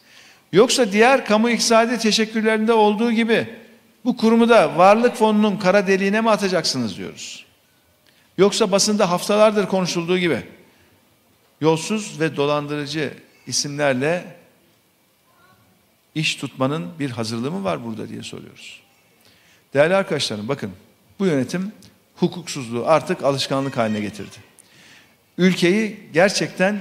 Yoksa 0.53 0.92
diğer 0.92 1.27
kamu 1.27 1.51
iktisadi 1.51 1.99
teşekkürlerinde 1.99 2.73
olduğu 2.73 3.12
gibi 3.12 3.49
bu 4.05 4.16
kurumu 4.16 4.49
da 4.49 4.77
varlık 4.79 5.16
fonunun 5.16 5.57
kara 5.57 5.87
deliğine 5.87 6.20
mi 6.20 6.31
atacaksınız 6.31 6.96
diyoruz. 6.96 7.46
Yoksa 8.38 8.73
basında 8.73 9.11
haftalardır 9.11 9.66
konuşulduğu 9.66 10.18
gibi 10.18 10.42
yolsuz 11.61 12.20
ve 12.20 12.37
dolandırıcı 12.37 13.12
isimlerle 13.46 14.39
iş 16.14 16.35
tutmanın 16.35 16.99
bir 16.99 17.11
hazırlığı 17.11 17.51
mı 17.51 17.64
var 17.64 17.85
burada 17.85 18.09
diye 18.09 18.23
soruyoruz. 18.23 18.81
Değerli 19.75 19.94
arkadaşlarım 19.94 20.49
bakın 20.49 20.73
bu 21.18 21.27
yönetim 21.27 21.73
hukuksuzluğu 22.16 22.87
artık 22.87 23.25
alışkanlık 23.25 23.77
haline 23.77 24.01
getirdi. 24.01 24.37
Ülkeyi 25.38 26.01
gerçekten 26.12 26.81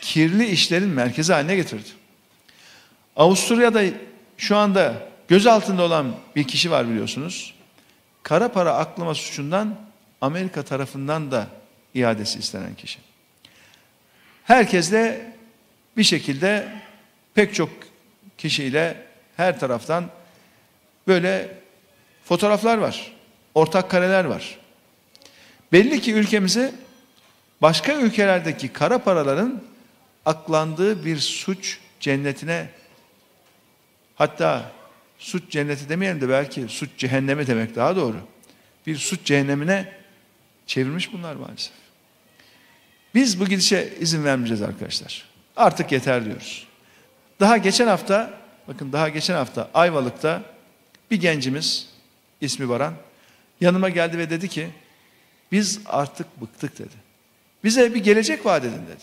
kirli 0.00 0.46
işlerin 0.46 0.88
merkezi 0.88 1.32
haline 1.32 1.56
getirdi. 1.56 1.88
Avusturya'da 3.16 3.82
şu 4.36 4.56
anda 4.56 5.08
gözaltında 5.28 5.82
olan 5.82 6.16
bir 6.36 6.44
kişi 6.44 6.70
var 6.70 6.88
biliyorsunuz. 6.88 7.54
Kara 8.22 8.52
para 8.52 8.74
aklama 8.74 9.14
suçundan 9.14 9.78
Amerika 10.20 10.62
tarafından 10.62 11.30
da 11.30 11.46
iadesi 11.94 12.38
istenen 12.38 12.74
kişi. 12.74 12.98
Herkes 14.44 14.92
de 14.92 15.32
bir 15.96 16.04
şekilde 16.04 16.68
pek 17.34 17.54
çok 17.54 17.70
kişiyle 18.38 19.06
her 19.36 19.60
taraftan 19.60 20.10
böyle 21.06 21.58
fotoğraflar 22.24 22.78
var. 22.78 23.12
Ortak 23.54 23.90
kareler 23.90 24.24
var. 24.24 24.58
Belli 25.72 26.00
ki 26.00 26.12
ülkemizi 26.12 26.72
başka 27.62 27.94
ülkelerdeki 27.94 28.68
kara 28.68 28.98
paraların 28.98 29.62
aklandığı 30.24 31.04
bir 31.04 31.18
suç 31.18 31.78
cennetine 32.00 32.68
hatta 34.14 34.72
suç 35.18 35.50
cenneti 35.50 35.88
demeyelim 35.88 36.20
de 36.20 36.28
belki 36.28 36.68
suç 36.68 36.90
cehennemi 36.96 37.46
demek 37.46 37.76
daha 37.76 37.96
doğru. 37.96 38.16
Bir 38.86 38.96
suç 38.96 39.24
cehennemine 39.24 39.92
çevirmiş 40.66 41.12
bunlar 41.12 41.34
maalesef. 41.34 41.72
Biz 43.14 43.40
bu 43.40 43.46
gidişe 43.46 43.92
izin 44.00 44.24
vermeyeceğiz 44.24 44.62
arkadaşlar. 44.62 45.24
Artık 45.56 45.92
yeter 45.92 46.24
diyoruz. 46.24 46.65
Daha 47.40 47.56
geçen 47.56 47.86
hafta, 47.86 48.40
bakın 48.68 48.92
daha 48.92 49.08
geçen 49.08 49.34
hafta 49.34 49.70
Ayvalık'ta 49.74 50.42
bir 51.10 51.20
gencimiz, 51.20 51.88
ismi 52.40 52.68
Baran, 52.68 52.94
yanıma 53.60 53.88
geldi 53.88 54.18
ve 54.18 54.30
dedi 54.30 54.48
ki, 54.48 54.68
biz 55.52 55.80
artık 55.86 56.40
bıktık 56.40 56.78
dedi. 56.78 56.94
Bize 57.64 57.94
bir 57.94 58.04
gelecek 58.04 58.46
vaat 58.46 58.64
edin 58.64 58.86
dedi. 58.86 59.02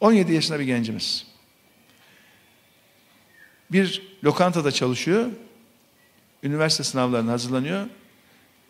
17 0.00 0.32
yaşında 0.32 0.60
bir 0.60 0.64
gencimiz. 0.64 1.26
Bir 3.72 4.02
lokantada 4.24 4.72
çalışıyor. 4.72 5.26
Üniversite 6.42 6.84
sınavlarına 6.84 7.32
hazırlanıyor. 7.32 7.86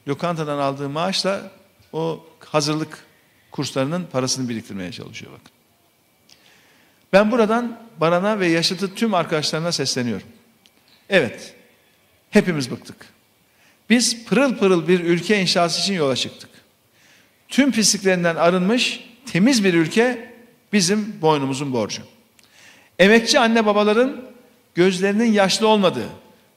Lokantadan 0.09 0.59
aldığı 0.59 0.88
maaşla 0.88 1.51
o 1.92 2.27
hazırlık 2.40 3.05
kurslarının 3.51 4.05
parasını 4.12 4.49
biriktirmeye 4.49 4.92
çalışıyor 4.92 5.33
bakın. 5.33 5.60
Ben 7.12 7.31
buradan 7.31 7.79
Baran'a 8.01 8.40
ve 8.40 8.46
yaşıtı 8.46 8.94
tüm 8.94 9.14
arkadaşlarına 9.14 9.73
sesleniyorum. 9.73 10.27
Evet, 11.09 11.55
hepimiz 12.31 12.70
bıktık. 12.70 12.96
Biz 13.90 14.25
pırıl 14.25 14.57
pırıl 14.59 14.88
bir 14.88 15.01
ülke 15.01 15.40
inşası 15.40 15.81
için 15.81 15.94
yola 15.94 16.16
çıktık. 16.16 16.51
Tüm 17.49 17.73
pisliklerinden 17.73 18.37
arınmış, 18.37 19.05
temiz 19.33 19.64
bir 19.64 19.75
ülke 19.75 20.35
bizim 20.73 21.23
boynumuzun 21.23 21.73
borcu. 21.73 22.03
Emekçi 22.99 23.38
anne 23.40 23.66
babaların 23.66 24.25
gözlerinin 24.75 25.33
yaşlı 25.33 25.68
olmadığı, 25.68 26.09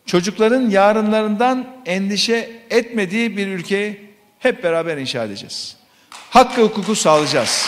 çocukların 0.06 0.70
yarınlarından 0.70 1.68
endişe 1.86 2.62
etmediği 2.70 3.38
bir 3.38 3.48
ülkeyi 3.48 4.10
hep 4.40 4.64
beraber 4.64 4.98
inşa 4.98 5.24
edeceğiz. 5.24 5.78
Hakkı 6.10 6.62
hukuku 6.62 6.96
sağlayacağız. 6.96 7.68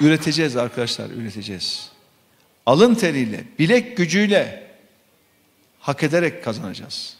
Üreteceğiz 0.00 0.56
arkadaşlar, 0.56 1.10
üreteceğiz. 1.10 1.90
Alın 2.66 2.94
teriyle, 2.94 3.44
bilek 3.58 3.96
gücüyle 3.96 4.70
hak 5.80 6.02
ederek 6.02 6.44
kazanacağız. 6.44 7.16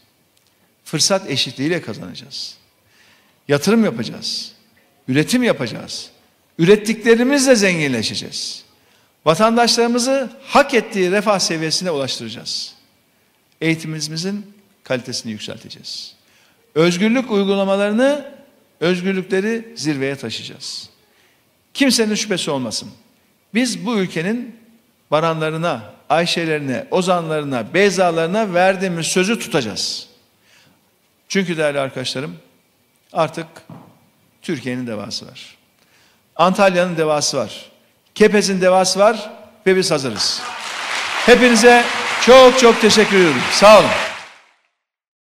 Fırsat 0.85 1.31
eşitliğiyle 1.31 1.83
kazanacağız. 1.83 2.57
Yatırım 3.49 3.85
yapacağız. 3.85 4.53
Üretim 5.09 5.43
yapacağız. 5.43 6.11
Ürettiklerimizle 6.59 7.57
zenginleşeceğiz. 7.57 8.65
Vatandaşlarımızı 9.25 10.31
hak 10.45 10.75
ettiği 10.75 11.11
refah 11.11 11.39
seviyesine 11.39 11.91
ulaştıracağız. 11.91 12.75
Eğitimimizin 13.61 14.55
kalitesini 14.85 15.33
yükselteceğiz. 15.33 16.15
Özgürlük 16.75 17.31
uygulamalarını, 17.31 18.35
özgürlükleri 18.81 19.69
zirveye 19.77 20.17
taşıyacağız. 20.17 20.89
Kimsenin 21.75 22.15
şüphesi 22.15 22.51
olmasın. 22.51 22.91
Biz 23.55 23.87
bu 23.87 23.99
ülkenin 23.99 24.57
baranlarına, 25.11 25.83
Ayşelerine, 26.09 26.87
Ozanlarına, 26.91 27.75
Beyzalarına 27.75 28.55
verdiğimiz 28.55 29.07
sözü 29.07 29.39
tutacağız. 29.39 30.09
Çünkü 31.29 31.57
değerli 31.57 31.81
arkadaşlarım 31.81 32.37
artık 33.13 33.47
Türkiye'nin 34.43 34.87
devası 34.87 35.27
var. 35.27 35.57
Antalya'nın 36.37 36.97
devası 36.97 37.37
var. 37.37 37.71
Kepez'in 38.15 38.61
devası 38.61 38.99
var 38.99 39.31
ve 39.67 39.77
biz 39.77 39.91
hazırız. 39.91 40.43
Hepinize 41.27 41.85
çok 42.27 42.59
çok 42.59 42.81
teşekkür 42.81 43.17
ediyorum. 43.17 43.43
Sağ 43.53 43.79
olun. 43.79 44.10